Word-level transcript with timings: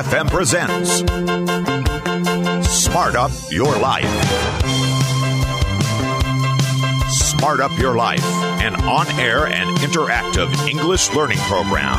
FM 0.00 0.30
presents 0.30 1.00
Smart 2.72 3.16
Up 3.16 3.30
Your 3.50 3.76
Life. 3.78 4.06
Smart 7.10 7.60
Up 7.60 7.78
Your 7.78 7.94
Life, 7.94 8.24
an 8.62 8.76
on 8.84 9.06
air 9.20 9.46
and 9.46 9.76
interactive 9.80 10.50
English 10.66 11.12
learning 11.12 11.36
program. 11.40 11.98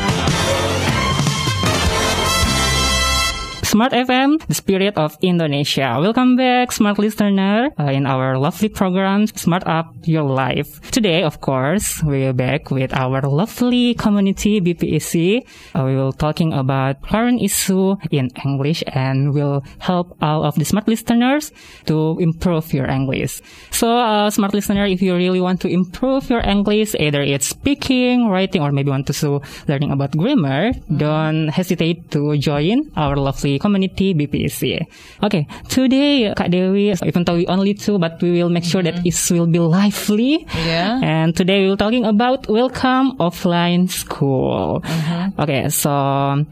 Smart 3.71 3.93
FM, 3.93 4.35
the 4.51 4.53
spirit 4.53 4.99
of 4.99 5.15
Indonesia. 5.23 5.95
Welcome 5.95 6.35
back, 6.35 6.75
smart 6.75 6.99
listener, 6.99 7.71
uh, 7.79 7.87
in 7.87 8.03
our 8.03 8.35
lovely 8.35 8.67
program, 8.67 9.31
Smart 9.31 9.63
Up 9.63 9.95
Your 10.03 10.27
Life. 10.27 10.91
Today, 10.91 11.23
of 11.23 11.39
course, 11.39 12.03
we're 12.03 12.35
back 12.35 12.67
with 12.67 12.91
our 12.91 13.23
lovely 13.23 13.95
community, 13.95 14.59
BPEC. 14.59 15.47
Uh, 15.71 15.87
we 15.87 15.95
will 15.95 16.11
talking 16.11 16.51
about 16.51 16.99
current 16.99 17.39
issue 17.39 17.95
in 18.11 18.27
English 18.43 18.83
and 18.91 19.31
will 19.31 19.63
help 19.79 20.19
all 20.19 20.43
of 20.43 20.59
the 20.59 20.67
smart 20.67 20.91
listeners 20.91 21.55
to 21.87 22.19
improve 22.19 22.75
your 22.75 22.91
English. 22.91 23.39
So, 23.71 23.87
uh, 23.87 24.29
smart 24.35 24.51
listener, 24.51 24.83
if 24.83 25.01
you 25.01 25.15
really 25.15 25.39
want 25.39 25.63
to 25.63 25.71
improve 25.71 26.27
your 26.27 26.43
English, 26.43 26.91
either 26.99 27.23
it's 27.23 27.47
speaking, 27.47 28.27
writing, 28.27 28.59
or 28.61 28.75
maybe 28.75 28.91
want 28.91 29.07
to 29.07 29.13
so 29.15 29.39
learning 29.71 29.95
about 29.95 30.11
grammar, 30.11 30.75
don't 30.91 31.47
hesitate 31.47 32.11
to 32.11 32.35
join 32.35 32.91
our 32.99 33.15
lovely 33.15 33.60
community 33.61 34.17
BPC. 34.17 34.81
Okay, 35.21 35.45
today 35.69 36.33
Kak 36.33 36.49
Dewi, 36.49 36.97
even 37.05 37.21
though 37.23 37.37
we 37.37 37.45
only 37.45 37.77
two, 37.77 38.01
but 38.01 38.17
we 38.21 38.31
will 38.41 38.49
make 38.49 38.65
sure 38.65 38.81
that 38.81 39.05
mm-hmm. 39.05 39.13
it 39.13 39.37
will 39.37 39.45
be 39.45 39.61
lively. 39.61 40.47
Yeah. 40.65 40.97
And 41.03 41.37
today 41.37 41.61
we 41.61 41.69
will 41.69 41.77
talking 41.77 42.05
about 42.05 42.49
welcome 42.49 43.17
offline 43.21 43.85
school. 43.89 44.81
Mm-hmm. 44.81 45.41
Okay, 45.41 45.69
so 45.69 45.91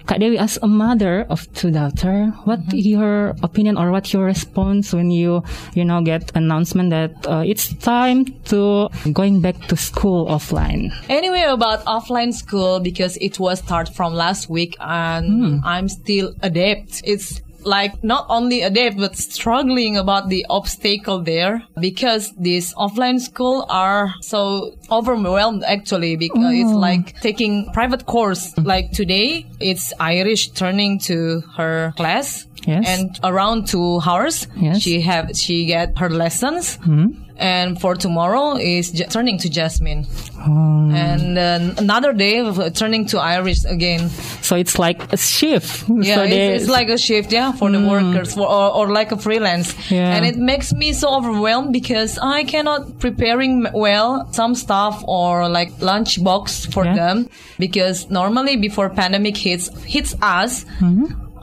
Kak 0.05 0.19
Dewi, 0.19 0.37
as 0.37 0.59
a 0.61 0.67
mother 0.67 1.25
of 1.29 1.49
two 1.57 1.71
daughter, 1.71 2.29
what 2.45 2.61
mm-hmm. 2.69 2.77
your 2.77 3.33
opinion 3.41 3.77
or 3.77 3.89
what 3.89 4.13
your 4.13 4.25
response 4.29 4.93
when 4.93 5.09
you 5.09 5.41
you 5.73 5.83
know 5.83 6.01
get 6.05 6.29
announcement 6.35 6.91
that 6.91 7.11
uh, 7.25 7.41
it's 7.41 7.73
time 7.81 8.25
to 8.45 8.89
going 9.13 9.41
back 9.41 9.57
to 9.67 9.75
school 9.75 10.27
offline? 10.27 10.93
Anyway, 11.09 11.41
about 11.41 11.83
offline 11.85 12.33
school 12.33 12.79
because 12.79 13.17
it 13.17 13.39
was 13.39 13.59
start 13.59 13.89
from 13.95 14.13
last 14.13 14.49
week 14.49 14.75
and 14.79 15.59
hmm. 15.59 15.65
I'm 15.65 15.87
still 15.87 16.33
adept. 16.41 16.98
It's 17.03 17.41
like 17.63 18.03
not 18.03 18.25
only 18.29 18.61
adept 18.61 18.97
but 18.97 19.15
struggling 19.17 19.97
about 19.97 20.29
the 20.29 20.45
obstacle 20.49 21.21
there 21.21 21.63
because 21.79 22.33
these 22.37 22.73
offline 22.75 23.19
school 23.19 23.65
are 23.69 24.13
so 24.21 24.75
overwhelmed 24.91 25.63
actually 25.65 26.15
because 26.15 26.53
it's 26.53 26.71
oh. 26.71 26.77
like 26.77 27.19
taking 27.21 27.69
private 27.73 28.05
course 28.05 28.57
like 28.57 28.91
today 28.91 29.45
it's 29.59 29.93
Irish 29.99 30.49
turning 30.51 30.99
to 30.99 31.41
her 31.57 31.93
class 31.97 32.45
Yes. 32.67 32.85
and 32.87 33.19
around 33.23 33.67
two 33.67 34.01
hours 34.05 34.47
Yes. 34.57 34.81
she 34.81 35.01
have 35.01 35.35
she 35.35 35.65
get 35.65 35.97
her 35.97 36.09
lessons 36.09 36.75
hmm. 36.75 37.07
And 37.39 37.79
for 37.81 37.95
tomorrow 37.95 38.57
is 38.57 38.91
j- 38.91 39.05
turning 39.05 39.37
to 39.39 39.49
Jasmine 39.49 40.05
Um, 40.39 40.93
and 40.95 41.37
uh, 41.37 41.73
another 41.77 42.13
day 42.13 42.39
of 42.39 42.59
uh, 42.59 42.69
turning 42.69 43.05
to 43.07 43.19
Irish 43.19 43.65
again. 43.65 44.09
so 44.41 44.55
it's 44.55 44.77
like 44.79 45.11
a 45.13 45.17
shift. 45.17 45.83
Yeah, 45.89 46.15
so 46.15 46.21
it's, 46.23 46.29
they- 46.31 46.55
it's 46.55 46.67
like 46.69 46.89
a 46.89 46.97
shift, 46.97 47.31
yeah, 47.33 47.51
for 47.51 47.69
the 47.71 47.79
workers, 47.79 48.33
for, 48.35 48.47
or, 48.47 48.71
or 48.77 48.87
like 48.91 49.11
a 49.11 49.17
freelance. 49.17 49.73
Yeah. 49.91 50.15
And 50.15 50.25
it 50.25 50.37
makes 50.37 50.71
me 50.73 50.93
so 50.93 51.07
overwhelmed 51.17 51.73
because 51.73 52.17
I 52.21 52.43
cannot 52.43 52.99
preparing 52.99 53.67
well 53.73 54.27
some 54.31 54.55
stuff 54.55 55.03
or 55.07 55.49
like 55.49 55.71
lunch 55.81 56.23
box 56.23 56.65
for 56.65 56.85
Yeah. 56.85 56.95
them 56.95 57.29
because 57.57 58.09
normally 58.09 58.55
before 58.57 58.89
pandemic 58.89 59.35
hits 59.37 59.67
hits 59.83 60.15
us. 60.21 60.65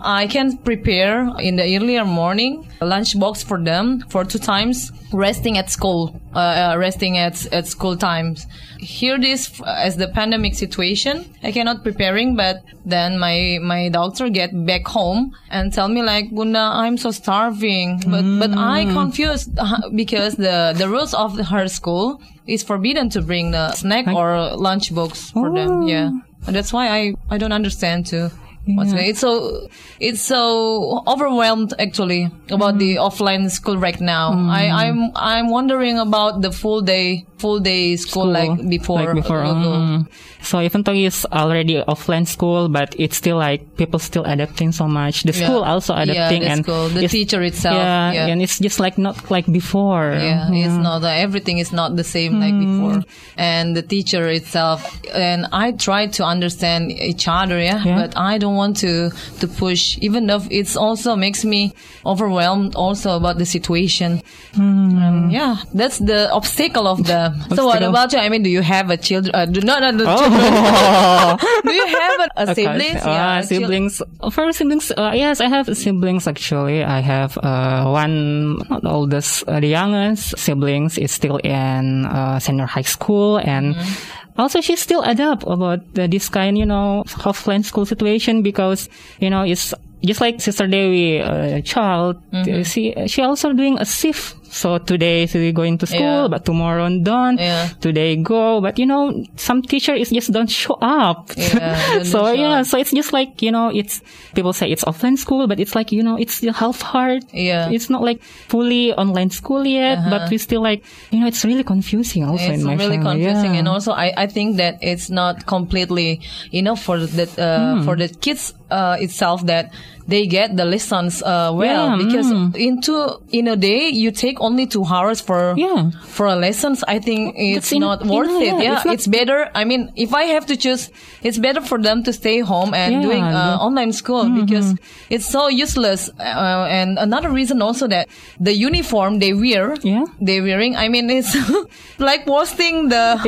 I 0.07 0.29
can 0.29 0.57
prepare 0.59 1.29
in 1.41 1.57
the 1.57 1.77
earlier 1.77 2.05
morning 2.05 2.71
a 2.81 2.87
lunch 2.87 3.17
for 3.45 3.59
them 3.59 4.05
for 4.09 4.25
two 4.25 4.39
times 4.39 4.93
resting 5.13 5.59
at 5.59 5.69
school, 5.69 6.21
uh, 6.33 6.39
uh, 6.39 6.77
resting 6.79 7.19
at 7.19 7.45
at 7.53 7.67
school 7.67 7.97
times. 7.97 8.47
Here 8.79 9.19
this 9.19 9.61
as 9.67 9.97
the 9.97 10.07
pandemic 10.07 10.55
situation, 10.55 11.25
I 11.43 11.51
cannot 11.51 11.83
preparing, 11.83 12.37
but 12.37 12.63
then 12.85 13.19
my 13.19 13.59
my 13.61 13.89
doctor 13.89 14.29
get 14.29 14.51
back 14.65 14.87
home 14.87 15.35
and 15.51 15.73
tell 15.73 15.89
me 15.89 16.03
like, 16.03 16.31
Bunda, 16.31 16.71
I'm 16.73 16.97
so 16.97 17.11
starving, 17.11 18.01
but 18.07 18.23
but 18.39 18.57
I 18.57 18.85
confused 18.85 19.59
uh, 19.59 19.91
because 19.91 20.37
the 20.37 20.73
the 20.77 20.89
rules 20.89 21.15
of 21.15 21.37
her 21.51 21.67
school 21.67 22.21
is 22.47 22.63
forbidden 22.63 23.11
to 23.11 23.23
bring 23.23 23.51
the 23.51 23.73
snack 23.75 24.07
or 24.07 24.55
lunch 24.55 24.95
box 24.95 25.33
for 25.33 25.53
them. 25.53 25.83
Yeah, 25.83 26.11
that's 26.47 26.73
why 26.73 26.87
I 26.89 27.15
I 27.29 27.39
don't 27.39 27.53
understand 27.53 28.07
too. 28.07 28.31
Yeah. 28.67 28.99
It's 29.11 29.21
so 29.21 29.69
it's 30.01 30.21
so 30.21 31.03
overwhelmed 31.07 31.73
actually 31.79 32.31
about 32.51 32.79
the 32.79 32.97
Mm. 32.97 33.07
offline 33.07 33.51
school 33.51 33.79
right 33.79 34.01
now. 34.01 34.33
I, 34.51 34.69
I'm 34.89 35.11
I'm 35.15 35.51
wondering 35.51 35.99
about 35.99 36.43
the 36.43 36.51
full 36.53 36.81
day 36.83 37.25
full 37.39 37.61
day 37.61 37.97
school, 37.97 38.27
like 38.27 38.69
before. 38.69 39.05
Like 39.15 39.15
before. 39.23 39.43
mm. 39.45 40.07
So 40.43 40.61
even 40.61 40.83
though 40.85 40.95
it's 40.95 41.25
already 41.27 41.83
offline 41.83 42.27
school, 42.27 42.69
but 42.69 42.95
it's 42.99 43.17
still 43.17 43.37
like 43.37 43.77
people 43.77 43.99
still 43.99 44.25
adapting 44.25 44.73
so 44.73 44.87
much. 44.89 45.23
The 45.25 45.33
Yeah. 45.33 45.47
school 45.47 45.63
also 45.65 45.95
adapting 45.95 46.43
yeah, 46.43 46.49
the 46.49 46.53
and 46.55 46.65
school, 46.65 46.89
the 46.89 47.09
teacher 47.09 47.43
itself. 47.43 47.77
Yeah, 47.77 48.13
Yeah, 48.13 48.27
and 48.33 48.41
it's 48.43 48.59
just 48.59 48.81
like 48.81 48.97
not 48.97 49.31
like 49.31 49.47
before. 49.51 50.15
Yeah, 50.17 50.49
it's 50.51 50.75
not 50.75 51.03
uh, 51.05 51.09
everything 51.09 51.59
is 51.59 51.73
not 51.73 51.97
the 51.97 52.05
same 52.05 52.41
like 52.41 52.55
Mm. 52.55 52.65
before, 52.65 52.99
and 53.37 53.77
the 53.77 53.83
teacher 53.83 54.27
itself. 54.29 54.81
And 55.15 55.47
I 55.53 55.73
try 55.73 56.07
to 56.19 56.25
understand 56.25 56.91
each 56.93 57.29
other, 57.29 57.61
yeah, 57.61 57.85
Yeah. 57.85 57.97
but 58.01 58.17
I 58.17 58.39
don't 58.39 58.56
want 58.57 58.77
to 58.79 59.11
to 59.41 59.47
push, 59.47 59.99
even 60.01 60.27
though 60.27 60.41
it's 60.51 60.77
also 60.77 61.15
makes 61.17 61.45
me 61.45 61.73
overwhelmed 62.05 62.75
also 62.75 63.17
about 63.17 63.39
the 63.39 63.47
situation. 63.47 64.23
Um, 64.57 65.29
yeah, 65.31 65.57
that's 65.75 65.99
the 65.99 66.31
obstacle 66.33 66.87
of 66.89 67.05
the. 67.07 67.31
So 67.57 67.67
what. 67.67 67.83
About 67.83 68.13
you? 68.13 68.19
I 68.19 68.29
mean, 68.29 68.43
do 68.43 68.51
you 68.51 68.63
have 68.63 68.91
a 68.91 68.97
child? 68.97 69.31
Uh, 69.33 69.47
do, 69.47 69.61
no, 69.61 69.79
no, 69.79 69.91
no, 69.93 70.05
Oh. 70.09 71.37
do 71.65 71.73
you 71.73 71.87
have 71.87 72.21
a, 72.21 72.29
a 72.37 72.43
Okay. 72.51 72.55
siblings? 72.65 73.01
Uh, 73.05 73.09
yeah, 73.11 73.41
chil- 73.43 73.49
siblings. 73.61 74.03
For 74.33 74.53
siblings, 74.53 74.91
uh, 74.97 75.13
yes, 75.15 75.41
I 75.41 75.49
have 75.49 75.67
siblings 75.77 76.27
actually. 76.27 76.83
I 76.85 77.01
have 77.01 77.37
uh, 77.39 77.85
one, 77.91 78.59
not 78.69 78.85
oldest, 78.85 79.45
uh, 79.49 79.61
the 79.61 79.69
youngest 79.69 80.39
siblings 80.39 80.99
is 80.99 81.13
still 81.13 81.37
in 81.39 82.07
uh, 82.07 82.39
senior 82.41 82.67
high 82.67 82.83
school, 82.89 83.39
and 83.39 83.75
Mm-hmm. 83.77 84.16
Also 84.39 84.61
she's 84.61 84.81
still 84.81 85.03
adapt 85.03 85.43
about 85.45 85.81
the, 85.95 86.09
this 86.09 86.29
kind, 86.29 86.57
you 86.59 86.67
know, 86.67 87.05
offline 87.07 87.65
school 87.65 87.87
situation 87.87 88.43
because 88.43 88.89
you 89.21 89.31
know 89.31 89.43
it's 89.43 89.75
just 90.05 90.21
like 90.21 90.41
Sister 90.41 90.67
Dewi, 90.67 91.21
uh, 91.21 91.61
child. 91.63 92.23
Mm-hmm. 92.33 92.61
uh, 92.61 92.65
She 92.65 92.95
she 93.07 93.23
also 93.23 93.53
doing 93.53 93.79
a 93.79 93.85
shift. 93.85 94.37
So 94.57 94.79
today 94.81 95.27
she 95.29 95.53
going 95.53 95.77
to 95.79 95.87
school, 95.87 96.25
Yeah. 96.25 96.29
but 96.33 96.45
tomorrow 96.49 96.89
don't. 96.89 97.37
Yeah. 97.37 97.69
Today 97.85 98.17
go, 98.17 98.61
but 98.65 98.79
you 98.81 98.87
know 98.89 99.13
some 99.37 99.61
teacher 99.61 99.93
is 99.93 100.09
just 100.09 100.33
don't 100.33 100.49
show 100.49 100.79
up. 100.81 101.29
Yeah, 101.37 102.03
so 102.13 102.33
yeah, 102.33 102.61
up. 102.61 102.67
so 102.67 102.79
it's 102.81 102.93
just 102.93 103.13
like 103.13 103.43
you 103.45 103.53
know, 103.53 103.69
it's 103.69 104.01
people 104.35 104.53
say 104.57 104.73
it's 104.73 104.85
offline 104.89 105.19
school, 105.21 105.45
but 105.47 105.61
it's 105.61 105.75
like 105.77 105.93
you 105.93 106.03
know, 106.03 106.17
it's 106.17 106.41
still 106.41 106.55
half 106.57 106.81
hard. 106.81 107.21
Yeah. 107.37 107.69
it's 107.69 107.91
not 107.93 108.01
like 108.01 108.23
fully 108.49 108.95
online 108.97 109.29
school 109.29 109.61
yet, 109.67 109.99
but 110.09 110.31
we 110.31 110.39
still 110.39 110.63
like 110.65 110.81
you 111.13 111.21
know, 111.21 111.27
it's 111.29 111.45
really 111.45 111.65
confusing 111.65 112.25
also 112.25 112.41
Uh-huh. 112.45 112.53
It's 112.57 112.63
in 112.63 112.67
my 112.67 112.77
really 112.81 112.97
family. 112.97 113.25
confusing, 113.27 113.53
Yeah. 113.53 113.59
and 113.61 113.69
also 113.69 113.93
I, 113.93 114.09
I 114.17 114.27
think 114.27 114.57
that 114.57 114.79
it's 114.81 115.11
not 115.11 115.45
completely 115.45 116.21
enough 116.53 116.81
for 116.81 116.97
the 116.97 117.29
uh, 117.37 117.77
Hmm. 117.77 117.85
for 117.85 117.95
the 117.97 118.09
kids 118.09 118.55
uh, 118.71 118.97
itself 119.01 119.45
that 119.53 119.69
they 120.09 120.27
get 120.27 120.57
the 120.57 120.65
lessons 120.65 121.23
uh, 121.23 121.51
well 121.53 121.91
Yeah, 121.99 122.05
because 122.05 122.27
mm. 122.27 122.55
into 122.57 123.19
in 123.33 123.49
a 123.49 123.57
day 123.57 123.89
you 123.89 124.11
take 124.13 124.41
only 124.41 124.67
two 124.67 124.85
hours 124.85 125.21
for 125.21 125.55
Yeah. 125.57 125.91
for 126.05 126.27
a 126.27 126.37
lessons. 126.37 126.85
I 126.87 126.99
think 127.01 127.35
it's 127.37 127.73
in- 127.73 127.81
not 127.81 128.05
worth 128.07 128.31
it. 128.41 128.47
yeah, 128.47 128.61
Yeah, 128.63 128.75
it's 128.77 128.87
it's 128.87 129.07
better. 129.07 129.51
I 129.55 129.65
mean, 129.65 129.91
if 129.97 130.15
I 130.15 130.25
have 130.35 130.47
to 130.47 130.57
choose, 130.57 130.91
it's 131.23 131.39
better 131.39 131.61
for 131.61 131.79
them 131.83 132.03
to 132.05 132.13
stay 132.13 132.39
home 132.41 132.73
and 132.75 133.03
doing 133.03 133.23
uh, 133.25 133.35
Mm-hmm. 133.37 133.67
online 133.67 133.93
school 133.93 134.25
because 134.31 134.75
it's 135.11 135.27
so 135.27 135.49
useless. 135.49 136.09
Uh, 136.19 136.67
and 136.71 136.99
another 136.99 137.31
reason 137.31 137.61
also 137.63 137.87
that 137.89 138.09
the 138.39 138.53
uniform 138.55 139.19
they 139.19 139.33
wear, 139.35 139.75
Yeah. 139.83 140.05
they 140.21 140.41
wearing. 140.41 140.77
I 140.77 140.89
mean, 140.89 141.11
it's 141.11 141.35
like 141.99 142.27
washing 142.27 142.89
the 142.95 143.19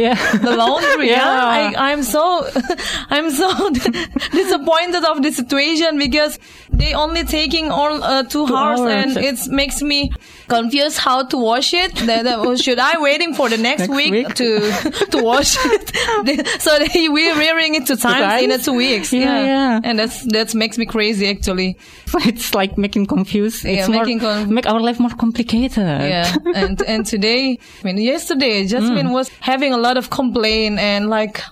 the 0.43 0.55
laundry. 0.57 1.09
yeah. 1.17 1.17
Yeah. 1.19 1.75
I, 1.75 1.93
I'm 1.93 2.03
so 2.03 2.47
I'm 3.11 3.31
so 3.31 3.49
disappointed 4.33 5.05
of 5.05 5.23
the 5.23 5.33
situation 5.33 5.99
because 5.99 6.39
they 6.79 6.95
only 6.95 7.25
taking 7.25 7.71
all 7.71 8.03
uh, 8.03 8.23
two, 8.23 8.47
hours, 8.47 8.81
hours. 8.81 9.17
and 9.17 9.17
it 9.17 9.49
makes 9.49 9.83
me 9.83 10.13
confused 10.49 10.99
how 10.99 11.25
to 11.25 11.37
wash 11.37 11.73
it. 11.75 11.95
Then, 11.95 12.27
uh, 12.27 12.57
should 12.57 12.79
I 12.79 12.99
waiting 13.01 13.35
for 13.35 13.49
the 13.49 13.57
next, 13.59 13.81
Next 13.89 13.95
week, 13.95 14.13
week? 14.13 14.35
to 14.35 15.07
to 15.11 15.23
wash 15.23 15.57
it? 15.61 16.47
so 16.61 16.79
they 16.79 17.09
we 17.09 17.33
wearing 17.33 17.75
it 17.75 17.87
two 17.87 17.97
times, 17.97 18.43
in 18.43 18.51
a 18.51 18.59
two 18.59 18.73
weeks. 18.75 19.13
Yeah, 19.13 19.45
yeah. 19.45 19.81
and 19.85 19.99
that's 19.99 20.23
that 20.33 20.55
makes 20.55 20.79
me 20.79 20.87
crazy 20.87 21.29
actually. 21.29 21.77
it's 22.27 22.55
like 22.55 22.77
making 22.79 23.07
confused. 23.07 23.65
Yeah, 23.65 23.73
it's 23.73 23.89
more, 23.89 24.01
making 24.05 24.21
con- 24.21 24.53
make 24.53 24.67
our 24.67 24.81
life 24.81 24.99
more 24.99 25.11
complicated. 25.25 25.87
Yeah, 25.87 26.35
and 26.55 26.81
and 26.83 27.07
today, 27.07 27.59
I 27.81 27.87
mean, 27.87 27.99
yesterday, 27.99 28.67
Jasmine 28.67 29.09
Mm. 29.09 29.13
was 29.13 29.29
having 29.41 29.73
a 29.73 29.79
lot 29.79 29.97
of 29.97 30.11
complaint 30.11 30.79
and 30.79 31.09
like, 31.09 31.43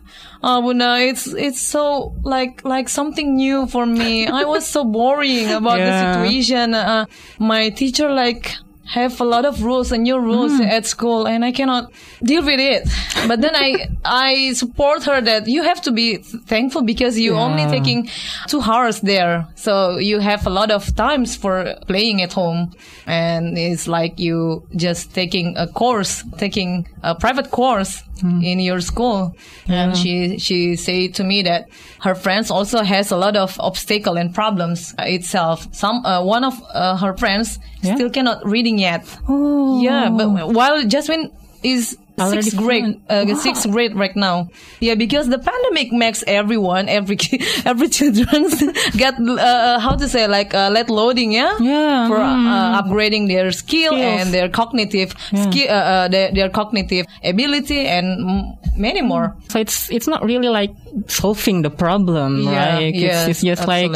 Oh, 0.43 0.61
Bunda, 0.63 0.99
it's 1.01 1.27
it's 1.27 1.61
so 1.61 2.15
like 2.23 2.65
like 2.65 2.89
something 2.89 3.37
new 3.37 3.67
for 3.67 3.87
me. 3.87 4.27
I 4.27 4.45
was 4.45 4.67
so 4.67 4.85
boring 4.85 5.51
about 5.51 5.79
Yeah. 5.79 5.87
the 5.91 5.97
situation. 6.15 6.75
Uh, 6.75 7.07
my 7.39 7.71
teacher 7.71 8.11
like 8.11 8.55
have 8.95 9.21
a 9.21 9.25
lot 9.25 9.45
of 9.45 9.63
rules 9.63 9.93
and 9.93 10.03
new 10.05 10.19
rules 10.19 10.53
Mm. 10.53 10.69
at 10.71 10.87
school, 10.87 11.27
and 11.27 11.45
I 11.45 11.53
cannot 11.53 11.91
deal 12.23 12.43
with 12.45 12.61
it. 12.61 12.89
But 13.29 13.41
then 13.41 13.55
I 13.55 13.89
I 14.05 14.53
support 14.55 15.05
her 15.05 15.21
that 15.21 15.47
you 15.49 15.63
have 15.63 15.81
to 15.83 15.91
be 15.93 16.19
thankful 16.47 16.83
because 16.83 17.19
you 17.19 17.35
only 17.37 17.63
Yeah. 17.63 17.71
taking 17.71 18.09
two 18.49 18.61
hours 18.63 19.01
there, 19.01 19.47
so 19.55 19.99
you 19.99 20.21
have 20.21 20.47
a 20.47 20.51
lot 20.51 20.71
of 20.71 20.95
times 20.95 21.37
for 21.37 21.75
playing 21.87 22.23
at 22.23 22.33
home, 22.33 22.71
and 23.07 23.59
it's 23.59 23.87
like 23.89 24.19
you 24.21 24.63
just 24.77 25.15
taking 25.15 25.57
a 25.57 25.67
course, 25.67 26.23
taking 26.39 26.87
a 27.03 27.15
private 27.15 27.51
course 27.51 28.03
Mm. 28.23 28.43
in 28.45 28.61
your 28.61 28.81
school. 28.81 29.33
And 29.69 29.95
she 29.97 30.39
she 30.39 30.77
said 30.77 31.13
to 31.15 31.25
me 31.25 31.43
that 31.43 31.69
her 32.01 32.15
friends 32.15 32.51
also 32.51 32.83
has 32.83 33.13
a 33.13 33.17
lot 33.17 33.37
of 33.37 33.59
obstacle 33.61 34.17
and 34.21 34.33
problems 34.35 34.95
itself. 34.99 35.67
Some 35.73 36.01
uh, 36.07 36.23
one 36.25 36.43
of 36.47 36.55
uh, 36.75 36.97
her 36.97 37.13
friends 37.17 37.59
Yeah? 37.83 37.95
still 37.95 38.11
cannot 38.11 38.39
reading 38.45 38.76
yet. 38.79 39.05
Oh. 39.29 39.83
Yeah, 39.83 40.11
but 40.11 40.53
while 40.53 40.83
Jasmine 40.85 41.31
is 41.63 41.99
Already 42.19 42.43
sixth 42.43 42.57
grade, 42.59 43.01
uh, 43.11 43.25
Wow. 43.29 43.35
sixth 43.35 43.71
grade 43.71 43.95
right 43.95 44.17
now. 44.17 44.49
Yeah, 44.81 44.95
because 44.95 45.29
the 45.29 45.39
pandemic 45.39 45.93
makes 45.93 46.25
everyone, 46.27 46.89
every 46.89 47.19
every 47.65 47.89
children 47.89 48.49
get 48.97 49.15
uh, 49.21 49.79
how 49.79 49.95
to 49.97 50.09
say 50.09 50.27
like 50.27 50.55
uh, 50.55 50.71
let 50.73 50.89
loading, 50.89 51.33
yeah, 51.33 51.53
Yeah, 51.61 52.09
for 52.09 52.17
mm. 52.19 52.47
uh, 52.49 52.83
upgrading 52.83 53.29
their 53.29 53.53
skill 53.53 53.93
Skills. 53.93 54.21
and 54.21 54.33
their 54.33 54.49
cognitive 54.49 55.13
skill, 55.35 55.69
uh, 55.69 55.73
uh, 55.73 56.09
their, 56.09 56.33
their 56.33 56.49
cognitive 56.49 57.05
ability, 57.23 57.87
and 57.87 58.57
many 58.77 59.03
more. 59.03 59.37
So 59.49 59.59
it's 59.59 59.91
it's 59.91 60.09
not 60.09 60.25
really 60.25 60.49
like 60.49 60.71
solving 61.09 61.63
the 61.63 61.71
problem, 61.71 62.43
Yeah, 62.43 62.77
right? 62.81 62.95
yes, 62.95 63.29
it's, 63.29 63.43
it's 63.45 63.45
just 63.45 63.69
like 63.69 63.91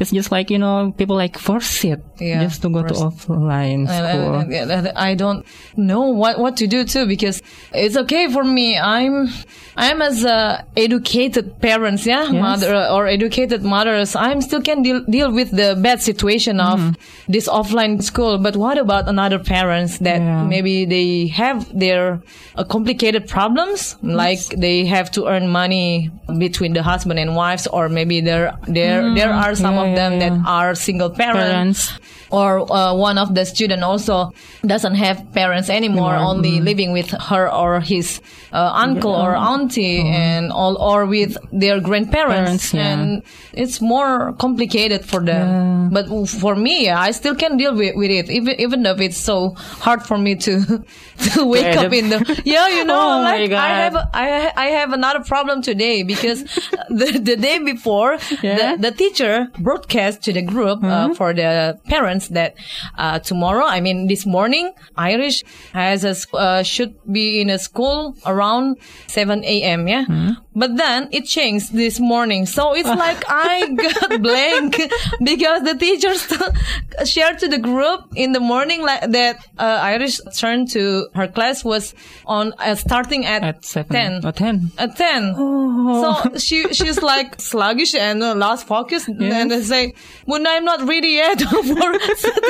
it's 0.00 0.10
just 0.12 0.30
like 0.30 0.50
you 0.50 0.58
know 0.58 0.92
people 0.96 1.16
like 1.16 1.38
force 1.38 1.84
it 1.84 2.00
Yeah, 2.20 2.42
just 2.44 2.62
to 2.62 2.68
go 2.68 2.82
to 2.82 2.94
offline 2.94 3.88
And, 3.88 3.88
school. 3.88 4.34
and- 4.34 4.70
and 4.70 4.88
I 4.96 5.14
don't 5.14 5.44
know 5.76 6.08
what, 6.12 6.38
what 6.38 6.56
to 6.58 6.66
do 6.66 6.84
too 6.84 7.06
because 7.06 7.42
it's 7.72 7.96
okay 7.96 8.30
for 8.32 8.44
me. 8.44 8.78
I'm 8.78 9.28
I'm 9.76 10.00
as 10.02 10.24
a 10.24 10.64
educated 10.76 11.60
parents, 11.60 12.06
yeah, 12.06 12.30
mother 12.30 12.74
or 12.90 13.06
educated 13.08 13.62
mothers. 13.64 14.14
I'm 14.14 14.40
still 14.40 14.62
can 14.62 14.82
deal 14.82 15.02
deal 15.10 15.32
with 15.32 15.50
the 15.50 15.74
bad 15.80 16.00
situation 16.02 16.60
of 16.60 16.78
Mm-hmm. 16.78 17.32
this 17.32 17.48
offline 17.48 18.02
school. 18.02 18.38
But 18.38 18.54
what 18.56 18.78
about 18.78 19.08
another 19.08 19.38
parents 19.38 19.98
that 19.98 20.20
Yeah. 20.20 20.44
maybe 20.44 20.84
they 20.84 21.26
have 21.34 21.66
their 21.76 22.20
uh, 22.54 22.62
complicated 22.64 23.26
problems, 23.28 23.96
like 24.02 24.40
they 24.56 24.84
have 24.86 25.10
to 25.12 25.26
earn 25.26 25.48
money 25.48 26.10
between 26.38 26.72
the 26.74 26.82
husband 26.82 27.18
and 27.18 27.34
wives, 27.34 27.66
or 27.66 27.88
maybe 27.88 28.20
there 28.20 28.54
there 28.68 29.02
there 29.14 29.32
are 29.32 29.54
some 29.54 29.74
Mm-hmm. 29.74 29.74
Yeah, 29.74 29.90
of 29.90 29.96
them 29.96 30.12
yeah, 30.12 30.22
that 30.30 30.34
are 30.46 30.74
single 30.76 31.10
Parents. 31.10 31.90
or 32.30 32.62
uh, 32.70 32.94
one 32.94 33.18
of 33.18 33.34
the 33.34 33.44
student 33.44 33.82
also 33.82 34.30
doesn't 34.66 34.94
have 34.94 35.16
parents 35.34 35.68
anymore, 35.70 36.14
Anymore, 36.14 36.30
only 36.30 36.60
living 36.60 36.92
with 36.92 37.10
her 37.30 37.43
or 37.50 37.80
his 37.80 38.20
uh, 38.52 38.70
uncle 38.74 39.14
or 39.14 39.34
auntie 39.34 40.00
and 40.00 40.52
all, 40.52 40.76
or 40.80 41.06
with 41.06 41.36
their 41.52 41.80
grandparents, 41.80 42.70
Parents, 42.70 42.74
yeah. 42.74 42.92
and 42.92 43.22
it's 43.52 43.80
more 43.80 44.32
complicated 44.34 45.04
for 45.04 45.20
them. 45.20 45.90
But 45.90 46.08
for 46.28 46.54
me, 46.54 46.90
I 46.90 47.10
still 47.10 47.34
can 47.34 47.56
deal 47.56 47.74
with, 47.74 47.96
with 47.96 48.10
it, 48.10 48.30
even 48.30 48.60
even 48.60 48.82
though 48.82 48.94
it's 48.94 49.16
so 49.16 49.50
hard 49.56 50.02
for 50.04 50.18
me 50.18 50.34
to 50.36 50.84
to 51.34 51.44
wake 51.44 51.76
up 51.76 51.92
in 51.92 52.08
the 52.10 52.42
yeah, 52.44 52.68
you 52.68 52.84
know, 52.84 53.18
Oh 53.18 53.22
like 53.22 53.52
I 53.52 53.68
have 53.68 53.94
a, 53.94 54.08
I 54.12 54.52
I 54.56 54.66
have 54.66 54.92
another 54.92 55.22
problem 55.24 55.62
today 55.62 56.02
because 56.02 56.42
the 56.88 57.20
the 57.22 57.36
day 57.36 57.58
before 57.58 58.18
Yeah? 58.42 58.76
The, 58.76 58.90
the 58.90 58.96
teacher 58.96 59.48
broadcast 59.58 60.22
to 60.24 60.32
the 60.32 60.42
group 60.42 60.82
uh, 60.82 61.14
for 61.14 61.32
the 61.32 61.78
parents 61.88 62.28
that 62.28 62.54
uh, 62.98 63.18
tomorrow, 63.18 63.64
I 63.64 63.80
mean 63.80 64.06
this 64.06 64.26
morning, 64.26 64.72
Irish 64.96 65.44
has 65.72 66.04
a 66.04 66.14
uh, 66.36 66.62
should 66.62 66.94
be 67.10 67.33
in 67.40 67.50
a 67.50 67.58
school 67.58 68.14
around 68.26 68.76
7 69.08 69.44
a.m. 69.44 69.88
Yeah, 69.88 70.04
Hmm. 70.04 70.30
but 70.54 70.76
then 70.76 71.08
it 71.12 71.24
changed 71.26 71.72
this 71.72 71.98
morning, 72.00 72.46
so 72.46 72.74
it's 72.74 72.88
like 73.06 73.22
I 73.28 73.70
got 73.74 74.22
blank 74.22 74.80
because 75.22 75.62
the 75.62 75.74
teachers 75.78 76.22
shared 77.08 77.38
to 77.40 77.48
the 77.48 77.58
group 77.58 78.00
in 78.14 78.32
the 78.32 78.40
morning 78.40 78.82
like 78.82 79.10
that 79.10 79.36
uh, 79.58 79.78
Irish 79.94 80.20
turn 80.36 80.66
to 80.74 81.08
her 81.14 81.28
class 81.28 81.64
was 81.64 81.94
on 82.26 82.52
uh, 82.58 82.74
starting 82.74 83.24
at, 83.26 83.42
At 83.42 83.64
seven 83.64 84.20
10 84.22 84.26
or 84.26 84.32
ten. 84.32 84.70
at 84.78 84.96
10. 84.96 85.34
So 85.34 86.38
she 86.38 86.58
she's 86.78 87.00
like 87.02 87.40
sluggish 87.52 87.94
and 87.94 88.22
uh, 88.22 88.34
lost 88.34 88.66
focus. 88.66 89.06
And 89.08 89.52
I 89.52 89.60
say, 89.60 89.94
Muna, 90.28 90.46
I'm 90.48 90.64
not 90.64 90.80
ready 90.88 91.12
yet 91.22 91.40
for 91.40 91.90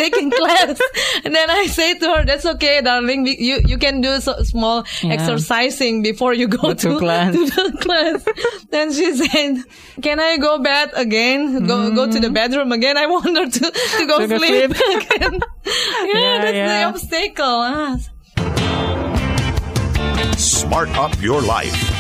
taking 0.03 0.31
class. 0.31 0.81
And 1.25 1.35
then 1.35 1.49
I 1.51 1.67
say 1.67 1.99
to 1.99 2.07
her, 2.15 2.25
that's 2.25 2.47
okay, 2.47 2.81
darling. 2.83 3.27
You, 3.27 3.61
you 3.65 3.79
can 3.79 4.01
do 4.01 4.21
so 4.21 4.33
small 4.43 4.74
Yeah. 5.03 5.13
exercising 5.15 6.03
before 6.03 6.33
you 6.35 6.49
go, 6.49 6.59
Go 6.59 6.75
to 6.75 6.89
to, 6.91 6.99
class. 6.99 7.35
to 7.39 7.45
the 7.47 7.79
class. 7.85 8.25
then 8.71 8.93
she 8.93 9.15
said, 9.15 9.63
can 10.03 10.19
I 10.21 10.37
go 10.39 10.59
bed 10.59 10.91
again? 10.95 11.67
Go, 11.67 11.95
go 11.95 12.11
to 12.11 12.19
the 12.19 12.31
bedroom 12.31 12.73
again? 12.73 12.97
I 12.97 13.07
want 13.15 13.27
her 13.37 13.49
to, 13.59 13.71
to 13.99 14.07
go 14.07 14.19
To 14.27 14.39
sleep, 14.39 14.75
sleep. 14.75 15.11
again. 15.13 15.41
yeah, 15.65 16.13
Yeah, 16.15 16.39
that's 16.43 16.57
yeah. 16.57 16.69
the 16.79 16.85
obstacle. 16.91 17.59
Ah. 17.73 17.99
Smart 20.37 20.91
up 20.97 21.15
your 21.23 21.41
life. 21.43 21.94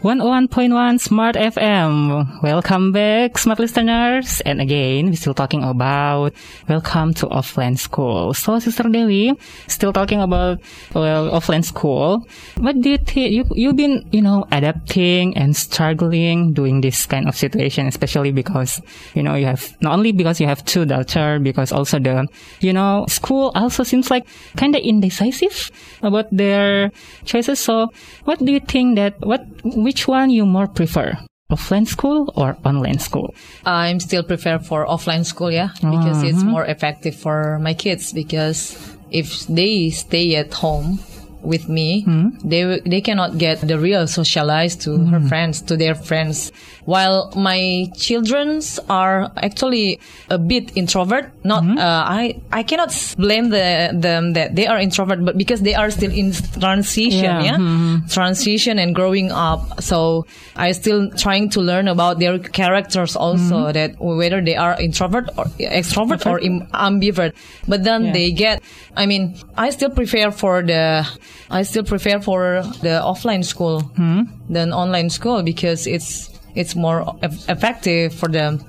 101.1 0.00 0.98
Smart 0.98 1.36
FM. 1.36 2.24
Welcome 2.42 2.90
back, 2.90 3.36
smart 3.36 3.58
listeners. 3.58 4.40
And 4.46 4.58
again, 4.58 5.12
we're 5.12 5.20
still 5.20 5.34
talking 5.34 5.62
about 5.62 6.32
welcome 6.66 7.12
to 7.20 7.26
offline 7.26 7.76
school. 7.76 8.32
So, 8.32 8.58
Sister 8.60 8.84
Dewi, 8.84 9.36
still 9.68 9.92
talking 9.92 10.22
about 10.22 10.60
well, 10.94 11.28
offline 11.28 11.62
school. 11.62 12.26
What 12.56 12.80
do 12.80 12.88
you 12.88 12.96
think? 12.96 13.30
You, 13.30 13.44
you've 13.52 13.76
been, 13.76 14.08
you 14.10 14.22
know, 14.22 14.46
adapting 14.50 15.36
and 15.36 15.54
struggling 15.54 16.54
doing 16.54 16.80
this 16.80 17.04
kind 17.04 17.28
of 17.28 17.36
situation, 17.36 17.86
especially 17.86 18.32
because, 18.32 18.80
you 19.12 19.22
know, 19.22 19.34
you 19.34 19.44
have, 19.44 19.76
not 19.82 19.92
only 19.92 20.12
because 20.12 20.40
you 20.40 20.46
have 20.46 20.64
two 20.64 20.86
daughter, 20.86 21.38
because 21.38 21.72
also 21.72 21.98
the, 21.98 22.26
you 22.60 22.72
know, 22.72 23.04
school 23.06 23.52
also 23.54 23.82
seems 23.82 24.10
like 24.10 24.26
kind 24.56 24.74
of 24.74 24.80
indecisive 24.80 25.70
about 26.00 26.24
their 26.34 26.90
choices. 27.26 27.60
So, 27.60 27.92
what 28.24 28.38
do 28.38 28.50
you 28.50 28.60
think 28.60 28.96
that, 28.96 29.20
what, 29.20 29.44
which 29.64 30.08
one 30.08 30.30
you 30.30 30.46
more 30.46 30.66
prefer? 30.66 31.18
Offline 31.50 31.86
school 31.86 32.32
or 32.36 32.56
online 32.64 32.98
school? 32.98 33.34
I'm 33.64 33.98
still 33.98 34.22
prefer 34.22 34.58
for 34.58 34.86
offline 34.86 35.26
school, 35.26 35.50
yeah, 35.50 35.70
because 35.82 36.22
it's 36.22 36.38
mm-hmm. 36.38 36.48
more 36.48 36.64
effective 36.64 37.16
for 37.16 37.58
my 37.58 37.74
kids. 37.74 38.12
Because 38.12 38.78
if 39.10 39.46
they 39.48 39.90
stay 39.90 40.36
at 40.36 40.54
home 40.54 41.00
with 41.42 41.68
me, 41.68 42.02
hmm? 42.02 42.28
they 42.44 42.80
they 42.86 43.00
cannot 43.00 43.38
get 43.38 43.60
the 43.60 43.78
real 43.78 44.06
socialize 44.06 44.76
to 44.76 44.96
her 45.06 45.20
hmm. 45.20 45.28
friends, 45.28 45.60
to 45.62 45.76
their 45.76 45.94
friends. 45.94 46.52
While 46.84 47.32
my 47.36 47.86
childrens 47.94 48.80
are 48.88 49.30
actually 49.36 50.00
a 50.28 50.38
bit 50.38 50.76
introvert, 50.76 51.30
not 51.44 51.62
hmm? 51.64 51.78
uh, 51.78 52.04
I 52.06 52.40
I 52.52 52.62
cannot 52.62 52.90
blame 53.16 53.50
the, 53.50 53.90
them 53.94 54.32
that 54.34 54.56
they 54.56 54.66
are 54.66 54.78
introvert, 54.78 55.24
but 55.24 55.38
because 55.38 55.60
they 55.60 55.74
are 55.74 55.90
still 55.90 56.10
in 56.10 56.32
transition, 56.58 57.24
Yeah, 57.24 57.56
yeah, 57.56 57.98
transition 58.08 58.78
and 58.78 58.94
growing 58.94 59.30
up. 59.30 59.82
So 59.82 60.26
I 60.56 60.72
still 60.72 61.10
trying 61.10 61.50
to 61.50 61.60
learn 61.60 61.88
about 61.88 62.18
their 62.18 62.38
characters 62.38 63.16
also 63.16 63.72
that 63.72 64.00
whether 64.00 64.40
they 64.40 64.56
are 64.56 64.80
introvert 64.80 65.30
or 65.36 65.44
extrovert 65.58 66.26
or 66.26 66.40
ambivert. 66.40 67.34
But 67.68 67.84
then 67.84 68.06
Yeah. 68.06 68.12
they 68.12 68.30
get, 68.32 68.62
I 68.96 69.06
mean, 69.06 69.34
I 69.56 69.70
still 69.70 69.90
prefer 69.90 70.30
for 70.30 70.62
the, 70.62 71.06
I 71.50 71.62
still 71.62 71.84
prefer 71.84 72.20
for 72.20 72.62
the 72.82 73.00
offline 73.04 73.44
school 73.44 73.90
than 74.48 74.72
online 74.72 75.10
school 75.10 75.42
because 75.42 75.86
it's, 75.86 76.30
it's 76.54 76.74
more 76.74 77.16
eff- 77.22 77.48
effective 77.48 78.14
for 78.14 78.28
them. 78.28 78.64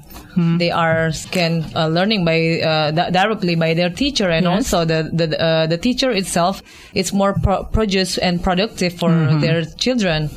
They 0.59 0.71
are 0.71 1.11
can 1.31 1.65
uh, 1.75 1.87
learning 1.87 2.23
by 2.23 2.61
uh, 2.61 2.91
di- 2.91 3.09
directly 3.11 3.55
by 3.55 3.73
their 3.73 3.89
teacher, 3.89 4.29
and 4.29 4.45
Yes. 4.45 4.71
also 4.73 4.85
the 4.85 5.09
the 5.11 5.35
uh, 5.37 5.67
the 5.67 5.77
teacher 5.77 6.09
itself. 6.09 6.63
It's 6.93 7.11
more 7.11 7.33
pro- 7.43 7.65
produce 7.65 8.17
and 8.17 8.41
productive 8.41 8.93
for 8.93 9.09
Mm-hmm. 9.09 9.41
their 9.41 9.65
children, 9.75 10.29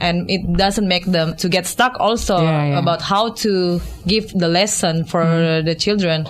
and 0.00 0.24
it 0.30 0.40
doesn't 0.56 0.88
make 0.88 1.04
them 1.04 1.36
to 1.36 1.50
get 1.50 1.66
stuck. 1.66 2.00
Also 2.00 2.38
Hmm. 2.38 2.44
Yeah, 2.44 2.64
yeah. 2.66 2.78
about 2.78 3.02
how 3.02 3.32
to 3.44 3.80
give 4.06 4.32
the 4.32 4.48
lesson 4.48 5.04
for 5.04 5.20
Mm-hmm. 5.22 5.66
the 5.68 5.74
children. 5.74 6.26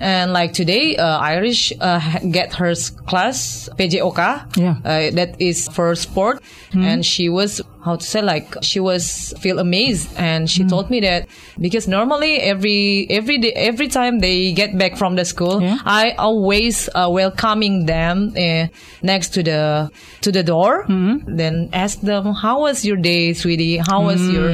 And 0.00 0.32
like 0.32 0.52
today, 0.52 0.96
uh, 0.96 1.18
Irish 1.18 1.72
uh, 1.80 2.00
get 2.30 2.54
her 2.54 2.74
class 3.06 3.68
PJOK. 3.78 4.56
Yeah. 4.56 4.76
Uh, 4.84 5.10
that 5.12 5.40
is 5.40 5.68
for 5.68 5.94
sport, 5.94 6.42
and 6.72 7.04
she 7.06 7.28
was 7.28 7.60
how 7.84 7.96
to 7.96 8.04
say 8.04 8.22
like 8.22 8.56
she 8.62 8.80
was 8.80 9.34
feel 9.40 9.58
amazed. 9.58 10.08
And 10.16 10.48
she 10.50 10.64
told 10.64 10.90
me 10.90 11.00
that 11.00 11.28
because 11.60 11.86
normally 11.86 12.40
every 12.40 13.06
every 13.10 13.38
day 13.38 13.52
every 13.52 13.88
time 13.88 14.18
they 14.20 14.52
get 14.52 14.76
back 14.76 14.96
from 14.96 15.14
the 15.16 15.24
school 15.24 15.60
Yeah. 15.62 15.78
i 15.84 16.12
always 16.18 16.88
uh, 16.94 17.08
welcoming 17.10 17.84
them 17.86 18.32
uh, 18.36 18.66
next 19.02 19.34
to 19.34 19.42
the 19.42 19.90
to 20.22 20.32
the 20.32 20.42
door. 20.42 20.84
Then 20.88 21.68
ask 21.72 22.00
them 22.00 22.32
how 22.34 22.60
was 22.62 22.84
your 22.84 22.96
day 22.96 23.34
sweetie? 23.34 23.76
How 23.78 24.02
was 24.04 24.20
your 24.28 24.50